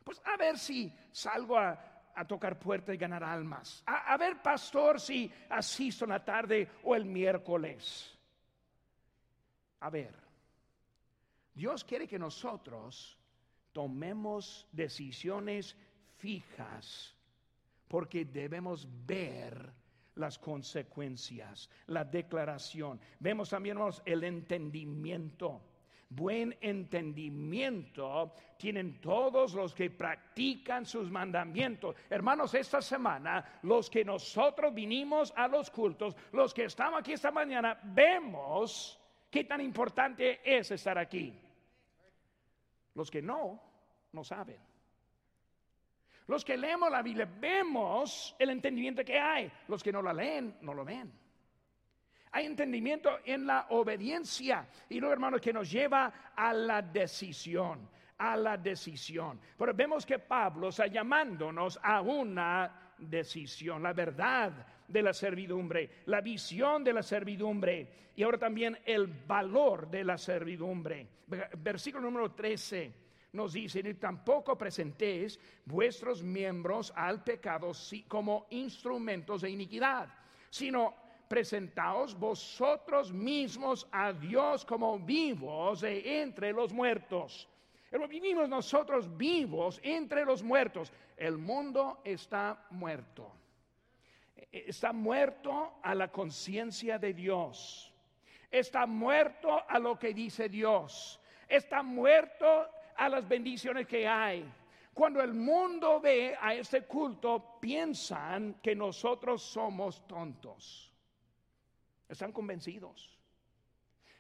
Pues 0.03 0.21
a 0.23 0.38
ver 0.38 0.57
si 0.59 0.93
salgo 1.11 1.57
a, 1.57 1.91
tocar 2.27 2.57
puertas 2.57 2.95
y 2.95 2.97
ganar 2.97 3.23
almas. 3.25 3.83
A, 3.85 4.15
ver, 4.15 4.41
pastor, 4.41 5.01
si 5.01 5.29
asisto 5.49 6.05
en 6.05 6.11
la 6.11 6.23
tarde 6.23 6.69
o 6.83 6.95
el 6.95 7.03
miércoles. 7.03 8.17
A 9.81 9.89
ver, 9.89 10.15
Dios 11.53 11.83
quiere 11.83 12.07
que 12.07 12.17
nosotros 12.17 13.17
tomemos 13.73 14.65
decisiones 14.71 15.75
fijas 16.17 17.13
porque 17.89 18.23
debemos 18.23 18.88
ver 19.05 19.73
las 20.15 20.39
consecuencias, 20.39 21.69
la 21.88 22.05
declaración. 22.05 23.01
Vemos 23.19 23.49
también 23.49 23.77
el 24.05 24.23
entendimiento 24.23 25.61
buen 26.15 26.58
entendimiento 26.62 28.34
tienen 28.58 28.99
todos 29.01 29.54
los 29.54 29.73
que 29.73 29.89
practican 29.89 30.86
sus 30.86 31.12
mandamientos. 31.12 31.95
Hermanos, 32.10 32.54
esta 32.54 32.82
semana, 32.82 33.60
los 33.63 33.89
que 33.89 34.06
nosotros 34.06 34.73
vinimos 34.73 35.34
a 35.36 35.47
los 35.47 35.69
cultos, 35.69 36.15
los 36.32 36.54
que 36.54 36.65
estamos 36.65 36.99
aquí 36.99 37.13
esta 37.13 37.32
mañana, 37.32 37.80
vemos 37.84 38.99
qué 39.30 39.43
tan 39.43 39.62
importante 39.62 40.39
es 40.43 40.71
estar 40.71 40.97
aquí. 40.97 41.38
Los 42.93 43.12
que 43.12 43.21
no, 43.21 43.62
no 44.13 44.23
saben. 44.23 44.60
Los 46.28 46.43
que 46.43 46.58
leemos 46.58 46.89
la 46.89 47.04
Biblia, 47.04 47.30
vemos 47.39 48.36
el 48.39 48.49
entendimiento 48.49 49.04
que 49.04 49.19
hay. 49.19 49.51
Los 49.67 49.84
que 49.84 49.91
no 49.91 50.01
la 50.01 50.13
leen, 50.13 50.58
no 50.62 50.73
lo 50.73 50.84
ven. 50.84 51.24
Hay 52.35 52.47
entendimiento 52.47 53.19
en 53.23 53.47
la 53.47 53.67
obediencia. 53.69 54.67
Y 54.89 54.99
luego, 54.99 55.13
hermanos, 55.13 55.39
que 55.39 55.53
nos 55.53 55.71
lleva 55.71 56.33
a 56.35 56.51
la 56.51 56.81
decisión. 56.81 57.87
A 58.17 58.35
la 58.35 58.57
decisión. 58.57 59.39
Pero 59.57 59.73
vemos 59.73 60.05
que 60.05 60.19
Pablo 60.19 60.67
está 60.67 60.87
llamándonos 60.87 61.79
a 61.81 62.01
una 62.01 62.93
decisión. 62.97 63.81
La 63.81 63.93
verdad 63.93 64.67
de 64.85 65.01
la 65.01 65.13
servidumbre, 65.13 65.89
la 66.07 66.19
visión 66.19 66.83
de 66.83 66.91
la 66.91 67.03
servidumbre 67.03 67.87
y 68.17 68.23
ahora 68.23 68.37
también 68.37 68.79
el 68.83 69.07
valor 69.07 69.89
de 69.89 70.03
la 70.03 70.17
servidumbre. 70.17 71.07
Versículo 71.57 72.03
número 72.03 72.33
13 72.33 72.93
nos 73.31 73.53
dice, 73.53 73.81
ni 73.81 73.93
tampoco 73.93 74.57
presentéis 74.57 75.39
vuestros 75.63 76.21
miembros 76.21 76.91
al 76.97 77.23
pecado 77.23 77.71
como 78.09 78.47
instrumentos 78.49 79.41
de 79.41 79.51
iniquidad, 79.51 80.09
sino 80.49 81.04
presentaos 81.35 82.17
vosotros 82.17 83.11
mismos 83.11 83.85
a 83.91 84.13
Dios 84.13 84.63
como 84.63 84.97
vivos 84.97 85.83
entre 85.83 86.53
los 86.53 86.71
muertos. 86.71 87.49
Vivimos 88.07 88.47
nosotros 88.47 89.17
vivos 89.17 89.81
entre 89.83 90.23
los 90.23 90.41
muertos. 90.41 90.93
El 91.17 91.37
mundo 91.37 91.99
está 92.05 92.65
muerto. 92.69 93.29
Está 94.49 94.93
muerto 94.93 95.73
a 95.83 95.93
la 95.93 96.07
conciencia 96.09 96.97
de 96.97 97.13
Dios. 97.13 97.91
Está 98.49 98.85
muerto 98.85 99.61
a 99.67 99.77
lo 99.77 99.99
que 99.99 100.13
dice 100.13 100.47
Dios. 100.47 101.19
Está 101.49 101.83
muerto 101.83 102.69
a 102.95 103.09
las 103.09 103.27
bendiciones 103.27 103.85
que 103.87 104.07
hay. 104.07 104.49
Cuando 104.93 105.21
el 105.21 105.33
mundo 105.33 105.99
ve 105.99 106.37
a 106.39 106.53
este 106.53 106.83
culto, 106.83 107.57
piensan 107.59 108.61
que 108.63 108.73
nosotros 108.73 109.41
somos 109.41 110.07
tontos. 110.07 110.94
Están 112.07 112.31
convencidos. 112.31 113.17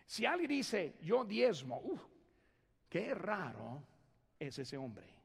Si 0.05 0.25
alguien 0.25 0.49
dice, 0.49 0.95
yo 1.01 1.23
diezmo, 1.23 1.81
qué 2.89 3.13
raro 3.13 3.83
es 4.39 4.59
ese 4.59 4.77
hombre. 4.77 5.15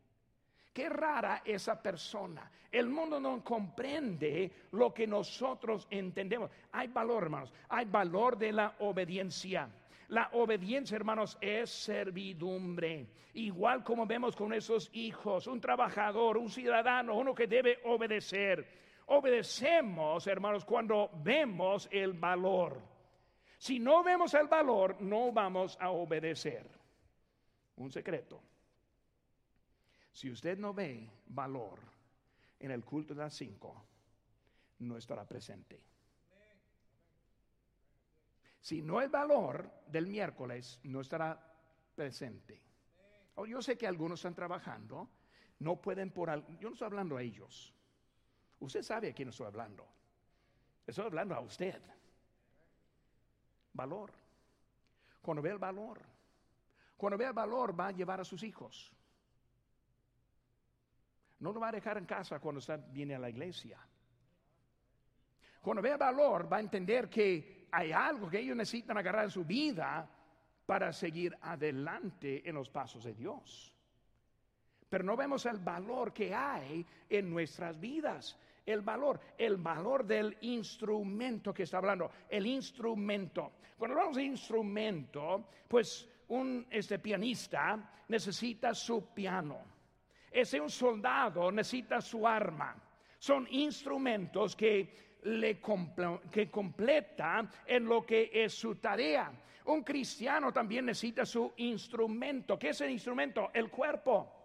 Qué 0.72 0.88
rara 0.88 1.42
esa 1.44 1.80
persona. 1.82 2.50
El 2.70 2.88
mundo 2.88 3.18
no 3.18 3.42
comprende 3.42 4.50
lo 4.72 4.94
que 4.94 5.06
nosotros 5.06 5.86
entendemos. 5.90 6.50
Hay 6.72 6.88
valor, 6.88 7.24
hermanos. 7.24 7.52
Hay 7.68 7.86
valor 7.86 8.38
de 8.38 8.52
la 8.52 8.76
obediencia. 8.78 9.68
La 10.08 10.28
obediencia, 10.32 10.96
hermanos, 10.96 11.36
es 11.40 11.70
servidumbre. 11.70 13.08
Igual 13.34 13.82
como 13.82 14.06
vemos 14.06 14.36
con 14.36 14.52
esos 14.52 14.90
hijos, 14.92 15.46
un 15.46 15.60
trabajador, 15.60 16.36
un 16.36 16.50
ciudadano, 16.50 17.16
uno 17.16 17.34
que 17.34 17.46
debe 17.46 17.80
obedecer. 17.84 18.66
Obedecemos, 19.12 20.24
hermanos, 20.28 20.64
cuando 20.64 21.10
vemos 21.24 21.88
el 21.90 22.12
valor. 22.12 22.80
Si 23.58 23.80
no 23.80 24.04
vemos 24.04 24.34
el 24.34 24.46
valor, 24.46 25.02
no 25.02 25.32
vamos 25.32 25.76
a 25.80 25.90
obedecer. 25.90 26.70
Un 27.76 27.90
secreto. 27.90 28.40
Si 30.12 30.30
usted 30.30 30.56
no 30.56 30.72
ve 30.72 31.10
valor 31.26 31.80
en 32.60 32.70
el 32.70 32.84
culto 32.84 33.12
de 33.12 33.22
las 33.22 33.34
cinco, 33.34 33.84
no 34.78 34.96
estará 34.96 35.26
presente. 35.26 35.82
Si 38.60 38.80
no 38.80 39.00
hay 39.00 39.08
valor 39.08 39.68
del 39.88 40.06
miércoles, 40.06 40.78
no 40.84 41.00
estará 41.00 41.52
presente. 41.96 42.62
Oh, 43.34 43.46
yo 43.46 43.60
sé 43.60 43.76
que 43.76 43.88
algunos 43.88 44.20
están 44.20 44.36
trabajando, 44.36 45.10
no 45.58 45.80
pueden 45.80 46.12
por 46.12 46.28
yo 46.60 46.68
no 46.68 46.74
estoy 46.74 46.86
hablando 46.86 47.16
a 47.16 47.22
ellos. 47.22 47.74
Usted 48.60 48.82
sabe 48.82 49.10
a 49.10 49.12
quién 49.12 49.28
estoy 49.28 49.46
hablando. 49.46 49.86
Estoy 50.86 51.06
hablando 51.06 51.34
a 51.34 51.40
usted. 51.40 51.80
Valor. 53.72 54.12
Cuando 55.22 55.42
ve 55.42 55.50
el 55.50 55.58
valor, 55.58 56.00
cuando 56.96 57.18
ve 57.18 57.26
el 57.26 57.32
valor 57.32 57.78
va 57.78 57.88
a 57.88 57.92
llevar 57.92 58.20
a 58.20 58.24
sus 58.24 58.42
hijos. 58.42 58.92
no 61.40 61.52
lo 61.52 61.60
va 61.60 61.68
a 61.68 61.72
dejar 61.72 61.96
en 61.98 62.04
casa 62.04 62.38
cuando 62.38 62.58
usted 62.58 62.80
viene 62.92 63.14
a 63.14 63.18
la 63.18 63.30
iglesia. 63.30 63.78
Cuando 65.60 65.82
vea 65.82 65.96
valor, 65.96 66.50
va 66.50 66.58
a 66.58 66.60
entender 66.60 67.08
que 67.08 67.66
hay 67.70 67.92
algo 67.92 68.28
que 68.30 68.38
ellos 68.38 68.56
necesitan 68.56 68.96
agarrar 68.96 69.24
en 69.24 69.30
su 69.30 69.44
vida 69.44 70.08
para 70.64 70.92
seguir 70.92 71.36
adelante 71.42 72.48
en 72.48 72.54
los 72.54 72.68
pasos 72.68 73.04
de 73.04 73.14
Dios. 73.14 73.72
Pero 74.88 75.04
no 75.04 75.16
vemos 75.16 75.44
el 75.46 75.58
valor 75.58 76.12
que 76.12 76.34
hay 76.34 76.84
en 77.08 77.30
nuestras 77.30 77.78
vidas. 77.78 78.36
El 78.70 78.82
valor, 78.82 79.20
el 79.36 79.56
valor 79.56 80.04
del 80.04 80.36
instrumento 80.42 81.52
que 81.52 81.64
está 81.64 81.78
hablando, 81.78 82.10
el 82.28 82.46
instrumento. 82.46 83.52
Cuando 83.76 83.96
hablamos 83.96 84.16
de 84.16 84.24
instrumento, 84.24 85.48
pues 85.68 86.08
un 86.28 86.66
este, 86.70 86.98
pianista 86.98 87.92
necesita 88.08 88.74
su 88.74 89.12
piano. 89.12 89.58
Ese 90.30 90.60
un 90.60 90.70
soldado 90.70 91.50
necesita 91.50 92.00
su 92.00 92.26
arma. 92.26 92.76
Son 93.18 93.46
instrumentos 93.50 94.54
que 94.54 95.18
le 95.24 95.60
que 96.30 96.50
completa 96.50 97.48
en 97.66 97.84
lo 97.84 98.06
que 98.06 98.30
es 98.32 98.54
su 98.54 98.76
tarea. 98.76 99.32
Un 99.66 99.82
cristiano 99.82 100.52
también 100.52 100.86
necesita 100.86 101.26
su 101.26 101.52
instrumento. 101.56 102.58
¿Qué 102.58 102.70
es 102.70 102.80
el 102.80 102.90
instrumento? 102.90 103.50
El 103.52 103.70
cuerpo. 103.70 104.39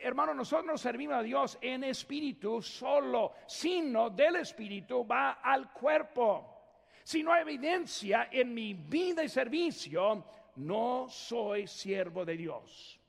Hermano, 0.00 0.34
nosotros 0.34 0.80
servimos 0.80 1.16
a 1.16 1.22
Dios 1.22 1.58
en 1.60 1.84
espíritu 1.84 2.60
solo, 2.62 3.32
sino 3.46 4.10
del 4.10 4.36
espíritu 4.36 5.06
va 5.06 5.32
al 5.42 5.72
cuerpo. 5.72 6.54
Si 7.02 7.22
no 7.22 7.32
hay 7.32 7.42
evidencia 7.42 8.28
en 8.30 8.54
mi 8.54 8.74
vida 8.74 9.22
y 9.22 9.28
servicio, 9.28 10.24
no 10.56 11.06
soy 11.08 11.66
siervo 11.66 12.24
de 12.24 12.36
Dios. 12.36 13.00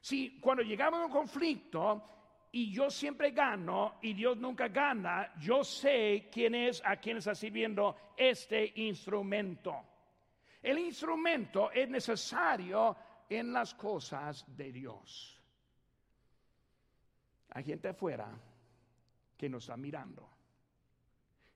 Si 0.00 0.40
cuando 0.40 0.62
llegamos 0.62 1.00
a 1.00 1.06
un 1.06 1.12
conflicto 1.12 2.02
y 2.50 2.72
yo 2.72 2.90
siempre 2.90 3.30
gano 3.30 3.94
y 4.02 4.12
Dios 4.12 4.36
nunca 4.36 4.68
gana, 4.68 5.32
yo 5.40 5.64
sé 5.64 6.28
quién 6.30 6.54
es 6.54 6.82
a 6.84 6.96
quién 6.96 7.18
está 7.18 7.34
sirviendo 7.34 7.96
este 8.16 8.72
instrumento. 8.76 9.84
El 10.62 10.78
instrumento 10.78 11.70
es 11.70 11.88
necesario 11.88 12.96
en 13.28 13.52
las 13.52 13.74
cosas 13.74 14.44
de 14.56 14.70
Dios. 14.70 15.41
Hay 17.54 17.64
gente 17.64 17.88
afuera 17.88 18.28
que 19.36 19.48
nos 19.48 19.64
está 19.64 19.76
mirando. 19.76 20.28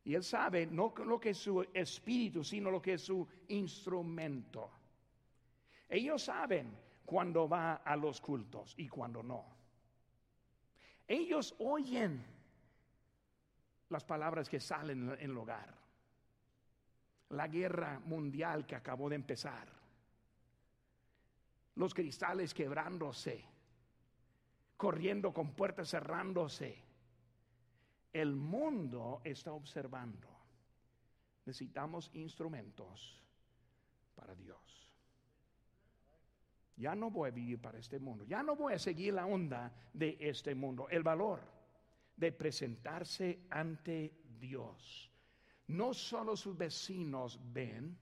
Y 0.04 0.14
él 0.14 0.22
sabe 0.22 0.66
no 0.66 0.94
lo 1.04 1.18
que 1.18 1.30
es 1.30 1.38
su 1.38 1.62
espíritu, 1.72 2.44
sino 2.44 2.70
lo 2.70 2.80
que 2.80 2.94
es 2.94 3.02
su 3.02 3.26
instrumento. 3.48 4.70
Ellos 5.88 6.22
saben 6.22 6.76
cuando 7.04 7.48
va 7.48 7.76
a 7.76 7.96
los 7.96 8.20
cultos 8.20 8.74
y 8.76 8.88
cuando 8.88 9.22
no. 9.22 9.44
Ellos 11.08 11.54
oyen 11.58 12.24
las 13.88 14.04
palabras 14.04 14.48
que 14.48 14.60
salen 14.60 15.10
en 15.10 15.30
el 15.30 15.38
hogar. 15.38 15.74
La 17.30 17.48
guerra 17.48 18.00
mundial 18.00 18.66
que 18.66 18.76
acabó 18.76 19.08
de 19.08 19.16
empezar. 19.16 19.68
Los 21.76 21.94
cristales 21.94 22.54
quebrándose. 22.54 23.55
Corriendo 24.76 25.32
con 25.32 25.54
puertas 25.54 25.90
cerrándose. 25.90 26.82
El 28.12 28.34
mundo 28.34 29.20
está 29.24 29.52
observando. 29.52 30.28
Necesitamos 31.44 32.10
instrumentos 32.14 33.22
para 34.14 34.34
Dios. 34.34 34.76
Ya 36.76 36.94
no 36.94 37.10
voy 37.10 37.28
a 37.28 37.32
vivir 37.32 37.60
para 37.60 37.78
este 37.78 37.98
mundo. 37.98 38.24
Ya 38.24 38.42
no 38.42 38.56
voy 38.56 38.74
a 38.74 38.78
seguir 38.78 39.14
la 39.14 39.26
onda 39.26 39.72
de 39.92 40.16
este 40.20 40.54
mundo. 40.54 40.88
El 40.90 41.02
valor 41.02 41.40
de 42.16 42.32
presentarse 42.32 43.46
ante 43.50 44.12
Dios. 44.38 45.10
No 45.68 45.94
solo 45.94 46.36
sus 46.36 46.56
vecinos 46.56 47.40
ven, 47.52 47.98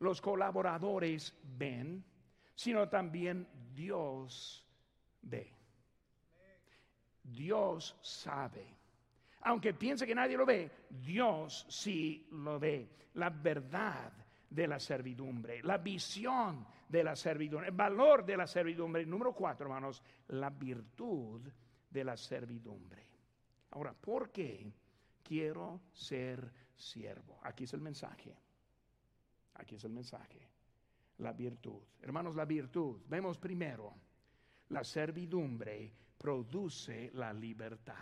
los 0.00 0.20
colaboradores 0.20 1.34
ven, 1.56 2.04
sino 2.54 2.88
también 2.88 3.48
Dios 3.74 4.66
ve. 5.22 5.59
Dios 7.30 7.96
sabe. 8.02 8.66
Aunque 9.42 9.72
piense 9.72 10.06
que 10.06 10.14
nadie 10.14 10.36
lo 10.36 10.44
ve, 10.44 10.70
Dios 10.90 11.66
sí 11.68 12.26
lo 12.32 12.58
ve. 12.58 12.88
La 13.14 13.30
verdad 13.30 14.12
de 14.48 14.66
la 14.66 14.78
servidumbre, 14.78 15.62
la 15.62 15.78
visión 15.78 16.66
de 16.88 17.04
la 17.04 17.14
servidumbre, 17.16 17.68
el 17.68 17.74
valor 17.74 18.24
de 18.24 18.36
la 18.36 18.46
servidumbre. 18.46 19.06
Número 19.06 19.32
cuatro, 19.32 19.66
hermanos, 19.66 20.02
la 20.28 20.50
virtud 20.50 21.40
de 21.88 22.04
la 22.04 22.16
servidumbre. 22.16 23.06
Ahora, 23.70 23.92
¿por 23.92 24.30
qué 24.30 24.72
quiero 25.22 25.82
ser 25.92 26.52
siervo? 26.74 27.38
Aquí 27.42 27.64
es 27.64 27.72
el 27.72 27.80
mensaje. 27.80 28.36
Aquí 29.54 29.76
es 29.76 29.84
el 29.84 29.92
mensaje. 29.92 30.48
La 31.18 31.32
virtud. 31.32 31.82
Hermanos, 32.02 32.34
la 32.34 32.44
virtud. 32.44 33.00
Vemos 33.06 33.38
primero, 33.38 33.94
la 34.70 34.82
servidumbre 34.82 35.92
produce 36.20 37.10
la 37.14 37.32
libertad. 37.32 37.94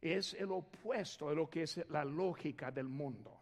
Es 0.00 0.34
el 0.34 0.52
opuesto 0.52 1.28
de 1.28 1.34
lo 1.34 1.50
que 1.50 1.64
es 1.64 1.84
la 1.88 2.04
lógica 2.04 2.70
del 2.70 2.86
mundo 2.86 3.40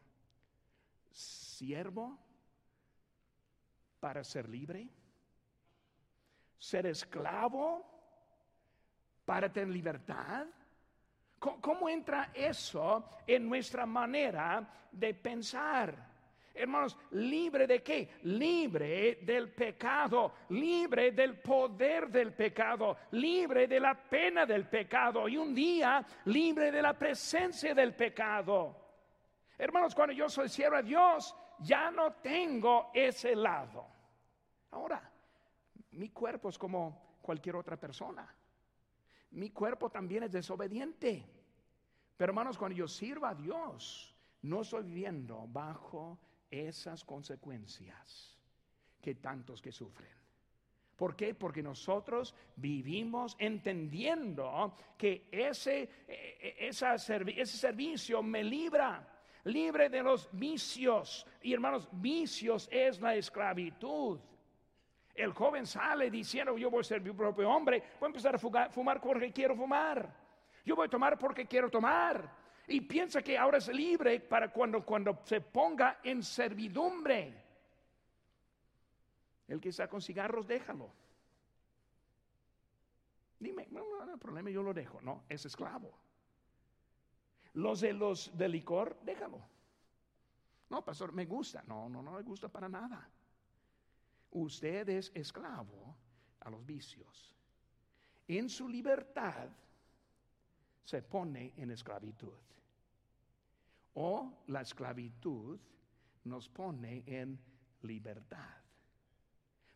siervo 1.10 2.18
para 4.00 4.24
ser 4.24 4.48
libre, 4.48 4.88
ser 6.58 6.86
esclavo 6.86 7.84
para 9.26 9.52
tener 9.52 9.68
libertad. 9.68 10.46
¿Cómo, 11.38 11.88
entra 11.88 12.32
eso 12.34 13.10
en 13.26 13.46
nuestra 13.46 13.84
manera 13.84 14.88
de 14.90 15.14
pensar? 15.14 16.07
Hermanos, 16.58 16.96
libre 17.12 17.68
de 17.68 17.82
qué? 17.84 18.08
Libre 18.24 19.20
del 19.22 19.52
pecado, 19.52 20.32
libre 20.48 21.12
del 21.12 21.38
poder 21.38 22.08
del 22.08 22.32
pecado, 22.34 22.96
libre 23.12 23.68
de 23.68 23.78
la 23.78 23.94
pena 23.94 24.44
del 24.44 24.66
pecado 24.66 25.28
y 25.28 25.36
un 25.36 25.54
día 25.54 26.04
libre 26.24 26.72
de 26.72 26.82
la 26.82 26.98
presencia 26.98 27.72
del 27.74 27.94
pecado. 27.94 28.76
Hermanos, 29.56 29.94
cuando 29.94 30.12
yo 30.12 30.28
soy 30.28 30.48
siervo 30.48 30.78
de 30.78 30.82
Dios, 30.82 31.34
ya 31.60 31.92
no 31.92 32.14
tengo 32.14 32.90
ese 32.92 33.36
lado. 33.36 33.86
Ahora, 34.72 35.00
mi 35.92 36.10
cuerpo 36.10 36.48
es 36.48 36.58
como 36.58 37.18
cualquier 37.22 37.54
otra 37.54 37.76
persona. 37.76 38.34
Mi 39.30 39.50
cuerpo 39.50 39.90
también 39.90 40.24
es 40.24 40.32
desobediente. 40.32 41.24
Pero 42.16 42.30
hermanos, 42.30 42.58
cuando 42.58 42.76
yo 42.76 42.88
sirvo 42.88 43.26
a 43.26 43.34
Dios, 43.34 44.16
no 44.42 44.62
estoy 44.62 44.82
viviendo 44.82 45.46
bajo 45.46 46.18
esas 46.50 47.04
consecuencias 47.04 48.38
que 49.00 49.14
tantos 49.14 49.60
que 49.60 49.72
sufren. 49.72 50.10
¿Por 50.96 51.14
qué? 51.14 51.34
Porque 51.34 51.62
nosotros 51.62 52.34
vivimos 52.56 53.36
entendiendo 53.38 54.74
que 54.96 55.28
ese, 55.30 55.88
e, 56.08 56.58
e, 56.58 56.68
ese 56.68 57.56
servicio 57.56 58.22
me 58.22 58.42
libra 58.42 59.18
libre 59.44 59.88
de 59.88 60.02
los 60.02 60.28
vicios. 60.32 61.26
Y 61.42 61.52
hermanos, 61.52 61.88
vicios 61.92 62.68
es 62.70 63.00
la 63.00 63.14
esclavitud. 63.14 64.18
El 65.14 65.32
joven 65.32 65.66
sale 65.66 66.10
diciendo, 66.10 66.56
yo 66.56 66.70
voy 66.70 66.80
a 66.80 66.84
ser 66.84 67.00
mi 67.00 67.12
propio 67.12 67.50
hombre, 67.50 67.82
voy 67.98 68.06
a 68.06 68.10
empezar 68.10 68.36
a 68.36 68.38
fumar 68.38 69.00
porque 69.00 69.32
quiero 69.32 69.56
fumar. 69.56 70.14
Yo 70.64 70.76
voy 70.76 70.86
a 70.86 70.90
tomar 70.90 71.18
porque 71.18 71.46
quiero 71.46 71.70
tomar. 71.70 72.47
Y 72.68 72.82
piensa 72.82 73.22
que 73.22 73.38
ahora 73.38 73.58
es 73.58 73.68
libre 73.68 74.20
para 74.20 74.52
cuando, 74.52 74.84
cuando 74.84 75.22
se 75.24 75.40
ponga 75.40 76.00
en 76.02 76.22
servidumbre. 76.22 77.44
El 79.48 79.58
que 79.58 79.70
está 79.70 79.88
con 79.88 80.02
cigarros, 80.02 80.46
déjalo. 80.46 80.90
Dime, 83.40 83.68
no, 83.70 83.80
no, 83.80 84.04
no, 84.04 84.18
problema 84.18 84.50
yo 84.50 84.62
lo 84.62 84.74
dejo. 84.74 85.00
No, 85.00 85.24
es 85.30 85.46
esclavo. 85.46 85.90
Los 87.54 87.80
de 87.80 87.94
los 87.94 88.36
de 88.36 88.48
licor, 88.48 88.98
déjalo. 89.02 89.40
No, 90.68 90.84
pastor, 90.84 91.12
me 91.12 91.24
gusta. 91.24 91.62
No, 91.66 91.88
no, 91.88 92.02
no 92.02 92.12
me 92.12 92.22
gusta 92.22 92.48
para 92.48 92.68
nada. 92.68 93.08
Usted 94.32 94.86
es 94.90 95.10
esclavo 95.14 95.96
a 96.40 96.50
los 96.50 96.66
vicios. 96.66 97.34
En 98.26 98.50
su 98.50 98.68
libertad 98.68 99.48
se 100.84 101.00
pone 101.00 101.54
en 101.56 101.70
esclavitud. 101.70 102.34
O 103.94 104.44
la 104.48 104.60
esclavitud 104.60 105.58
nos 106.24 106.48
pone 106.48 107.02
en 107.06 107.38
libertad. 107.82 108.58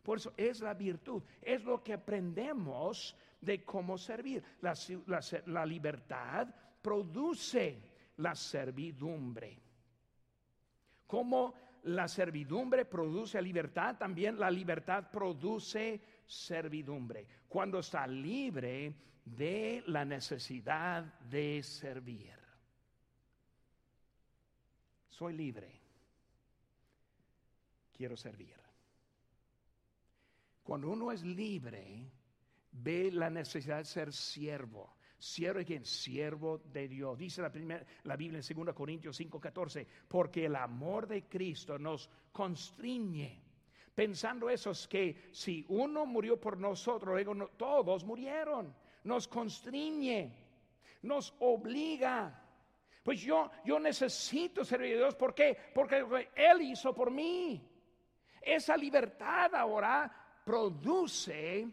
Por 0.03 0.17
eso 0.17 0.33
es 0.35 0.59
la 0.59 0.73
virtud, 0.73 1.23
es 1.41 1.63
lo 1.63 1.81
que 1.81 1.93
aprendemos 1.93 3.15
de 3.39 3.63
cómo 3.63 3.97
servir. 3.97 4.43
La, 4.59 5.65
libertad 5.65 6.53
produce 6.81 7.81
la 8.17 8.35
servidumbre. 8.35 9.61
Como 11.07 11.53
la 11.83 12.07
servidumbre 12.09 12.83
produce 12.83 13.41
libertad, 13.41 13.97
también 13.97 14.37
la 14.37 14.51
libertad 14.51 15.09
produce 15.09 16.01
servidumbre. 16.25 17.25
Cuando 17.47 17.79
está 17.79 18.05
libre 18.05 18.93
de 19.23 19.83
la 19.87 20.03
necesidad 20.03 21.03
de 21.21 21.63
servir. 21.63 22.42
Soy 25.23 25.37
libre. 25.37 25.71
Quiero 27.93 28.17
servir. 28.17 28.57
Cuando 30.61 30.89
uno 30.89 31.13
es 31.13 31.23
libre, 31.23 32.11
ve 32.73 33.09
la 33.09 33.29
necesidad 33.29 33.77
de 33.77 33.85
ser 33.85 34.11
siervo. 34.11 34.97
Siervo 35.17 35.59
de 35.59 35.65
quien? 35.65 35.85
Siervo 35.85 36.57
de 36.57 36.89
Dios. 36.89 37.17
Dice 37.17 37.41
la, 37.41 37.49
primera, 37.49 37.85
la 38.03 38.17
Biblia 38.17 38.41
en 38.45 38.65
2 38.65 38.75
Corintios 38.75 39.17
5:14, 39.17 39.87
porque 40.09 40.47
el 40.47 40.57
amor 40.57 41.07
de 41.07 41.23
Cristo 41.29 41.79
nos 41.79 42.09
constriñe. 42.33 43.41
Pensando 43.95 44.49
eso 44.49 44.71
es 44.71 44.89
que 44.89 45.29
si 45.31 45.65
uno 45.69 46.05
murió 46.05 46.37
por 46.37 46.57
nosotros, 46.57 47.13
luego 47.13 47.47
todos 47.55 48.03
murieron. 48.03 48.75
Nos 49.05 49.29
constriñe, 49.29 50.35
nos 51.01 51.33
obliga. 51.39 52.42
Pues 53.03 53.19
yo, 53.19 53.51
yo 53.65 53.79
necesito 53.79 54.63
servir 54.63 54.93
a 54.93 54.97
Dios. 54.99 55.15
¿Por 55.15 55.35
qué? 55.35 55.57
Porque 55.75 56.31
Él 56.33 56.61
hizo 56.61 56.93
por 56.95 57.11
mí. 57.11 57.61
Esa 58.41 58.77
libertad 58.77 59.53
ahora 59.55 60.41
produce 60.45 61.67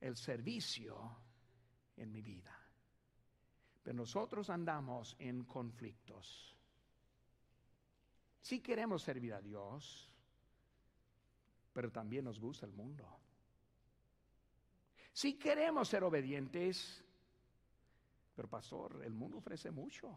el 0.00 0.16
servicio 0.16 1.16
en 1.96 2.10
mi 2.12 2.20
vida. 2.20 2.52
Pero 3.82 3.96
nosotros 3.96 4.50
andamos 4.50 5.14
en 5.20 5.44
conflictos. 5.44 6.56
Si 8.40 8.60
queremos 8.60 9.02
servir 9.02 9.34
a 9.34 9.40
Dios, 9.40 10.12
pero 11.72 11.92
también 11.92 12.24
nos 12.24 12.40
gusta 12.40 12.66
el 12.66 12.72
mundo. 12.72 13.20
Si 15.12 15.34
queremos 15.34 15.88
ser 15.88 16.02
obedientes, 16.02 17.04
pero 18.34 18.48
pastor, 18.48 19.02
el 19.04 19.14
mundo 19.14 19.38
ofrece 19.38 19.70
mucho. 19.70 20.16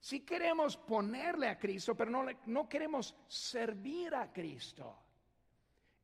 Si 0.00 0.20
queremos 0.20 0.78
ponerle 0.78 1.48
a 1.48 1.58
Cristo, 1.58 1.94
pero 1.94 2.10
no, 2.10 2.24
no 2.46 2.68
queremos 2.68 3.14
servir 3.28 4.14
a 4.14 4.32
Cristo. 4.32 4.96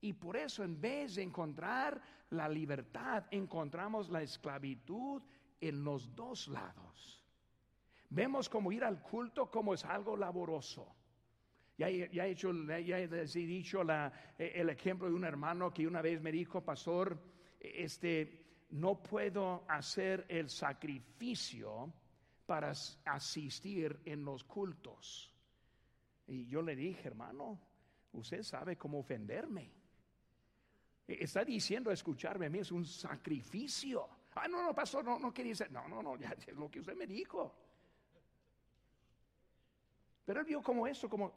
Y 0.03 0.13
por 0.13 0.37
eso 0.37 0.63
en 0.63 0.79
vez 0.79 1.15
de 1.15 1.23
encontrar 1.23 2.01
la 2.31 2.47
libertad, 2.47 3.25
encontramos 3.31 4.11
la 4.11 4.21
esclavitud 4.23 5.23
en 5.61 5.83
los 5.83 6.15
dos 6.15 6.47
lados. 6.49 7.25
Vemos 8.11 8.51
como 8.51 8.71
ir 8.71 8.85
al 8.85 9.01
culto 9.01 9.51
como 9.51 9.73
es 9.73 9.85
algo 9.87 10.15
laboroso. 10.15 10.95
Ya, 11.79 11.89
he, 11.89 12.31
hecho, 12.31 12.53
ya 12.53 12.99
he 12.99 13.29
dicho 13.29 13.83
el 14.39 14.71
ejemplo 14.71 15.09
de 15.09 15.15
un 15.15 15.25
hermano 15.25 15.73
que 15.73 15.87
una 15.87 16.03
vez 16.03 16.21
me 16.21 16.33
dijo, 16.33 16.63
pastor, 16.63 17.19
este, 17.61 18.67
no 18.71 19.03
puedo 19.03 19.65
hacer 19.69 20.27
el 20.29 20.49
sacrificio 20.49 21.93
para 22.47 22.73
asistir 23.05 24.01
en 24.05 24.25
los 24.25 24.45
cultos. 24.45 25.33
Y 26.29 26.47
yo 26.47 26.63
le 26.63 26.75
dije, 26.75 27.09
hermano, 27.09 27.59
usted 28.13 28.43
sabe 28.43 28.77
cómo 28.77 29.01
ofenderme. 29.01 29.73
E, 31.07 31.25
está 31.25 31.45
diciendo 31.45 31.91
escucharme 31.91 32.47
a 32.47 32.51
mí 32.51 32.61
es 32.61 32.73
un 32.73 32.85
sacrificio. 32.85 34.09
Ah, 34.35 34.49
no, 34.49 34.63
no, 34.63 34.75
pastor, 34.75 35.05
no, 35.05 35.19
no 35.19 35.33
quería 35.33 35.53
decir. 35.53 35.71
No, 35.71 35.89
no, 35.89 36.03
no, 36.03 36.17
ya 36.17 36.31
es 36.31 36.49
lo 36.55 36.71
que 36.71 36.81
usted 36.81 36.97
me 36.97 37.07
dijo. 37.07 37.55
Pero 40.25 40.41
él 40.41 40.47
vio 40.47 40.63
como 40.63 40.87
eso, 40.87 41.09
como 41.09 41.33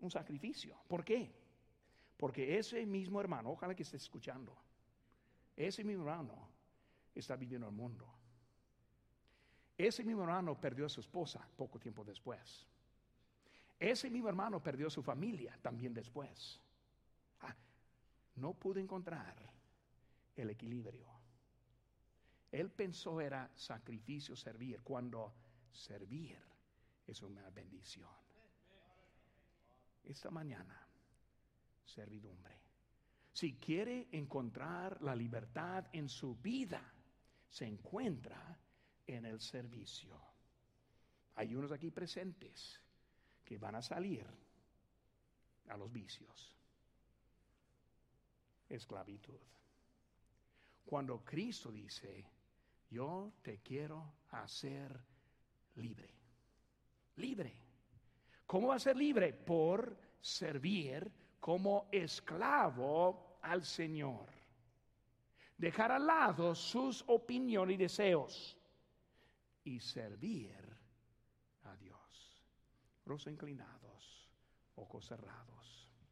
un 0.00 0.10
sacrificio. 0.10 0.76
¿Por 0.88 1.04
qué? 1.04 1.30
Porque 2.16 2.58
ese 2.58 2.86
mismo 2.86 3.20
hermano, 3.20 3.50
ojalá 3.50 3.74
que 3.74 3.82
esté 3.82 3.96
escuchando, 3.96 4.56
ese 5.56 5.84
mismo 5.84 6.02
hermano 6.02 6.48
está 7.14 7.36
viviendo 7.36 7.68
el 7.68 7.74
mundo. 7.74 8.21
Ese 9.82 10.04
mismo 10.04 10.22
hermano 10.22 10.54
perdió 10.60 10.86
a 10.86 10.88
su 10.88 11.00
esposa 11.00 11.44
poco 11.56 11.76
tiempo 11.80 12.04
después. 12.04 12.64
Ese 13.80 14.08
mismo 14.08 14.28
hermano 14.28 14.62
perdió 14.62 14.86
a 14.86 14.90
su 14.90 15.02
familia 15.02 15.58
también 15.60 15.92
después. 15.92 16.60
Ah, 17.40 17.52
no 18.36 18.54
pudo 18.54 18.78
encontrar 18.78 19.34
el 20.36 20.50
equilibrio. 20.50 21.08
Él 22.52 22.70
pensó 22.70 23.20
era 23.20 23.50
sacrificio 23.56 24.36
servir, 24.36 24.82
cuando 24.82 25.34
servir 25.72 26.38
es 27.04 27.20
una 27.20 27.50
bendición. 27.50 28.08
Esta 30.04 30.30
mañana, 30.30 30.80
servidumbre. 31.84 32.56
Si 33.32 33.54
quiere 33.54 34.06
encontrar 34.12 35.02
la 35.02 35.16
libertad 35.16 35.86
en 35.92 36.08
su 36.08 36.36
vida, 36.36 36.80
se 37.48 37.66
encuentra 37.66 38.60
en 39.06 39.26
el 39.26 39.40
servicio. 39.40 40.20
Hay 41.34 41.54
unos 41.54 41.72
aquí 41.72 41.90
presentes 41.90 42.80
que 43.44 43.58
van 43.58 43.74
a 43.74 43.82
salir 43.82 44.26
a 45.68 45.76
los 45.76 45.90
vicios 45.92 46.52
esclavitud. 48.74 49.38
Cuando 50.84 51.24
Cristo 51.24 51.70
dice, 51.70 52.24
yo 52.90 53.32
te 53.42 53.58
quiero 53.58 54.14
hacer 54.30 54.98
libre. 55.76 56.10
Libre. 57.16 57.56
¿Cómo 58.46 58.68
va 58.68 58.76
a 58.76 58.80
ser 58.80 58.96
libre? 58.96 59.32
Por 59.32 59.96
servir 60.20 61.10
como 61.40 61.88
esclavo 61.92 63.38
al 63.42 63.64
Señor. 63.64 64.26
Dejar 65.56 65.92
al 65.92 66.06
lado 66.06 66.54
sus 66.54 67.04
opiniones 67.06 67.74
y 67.74 67.78
deseos 67.78 68.56
y 69.64 69.80
servir 69.80 70.56
a 71.64 71.76
Dios. 71.76 72.44
Rostros 73.04 73.32
inclinados, 73.32 74.28
ojos 74.76 75.06
cerrados. 75.06 75.81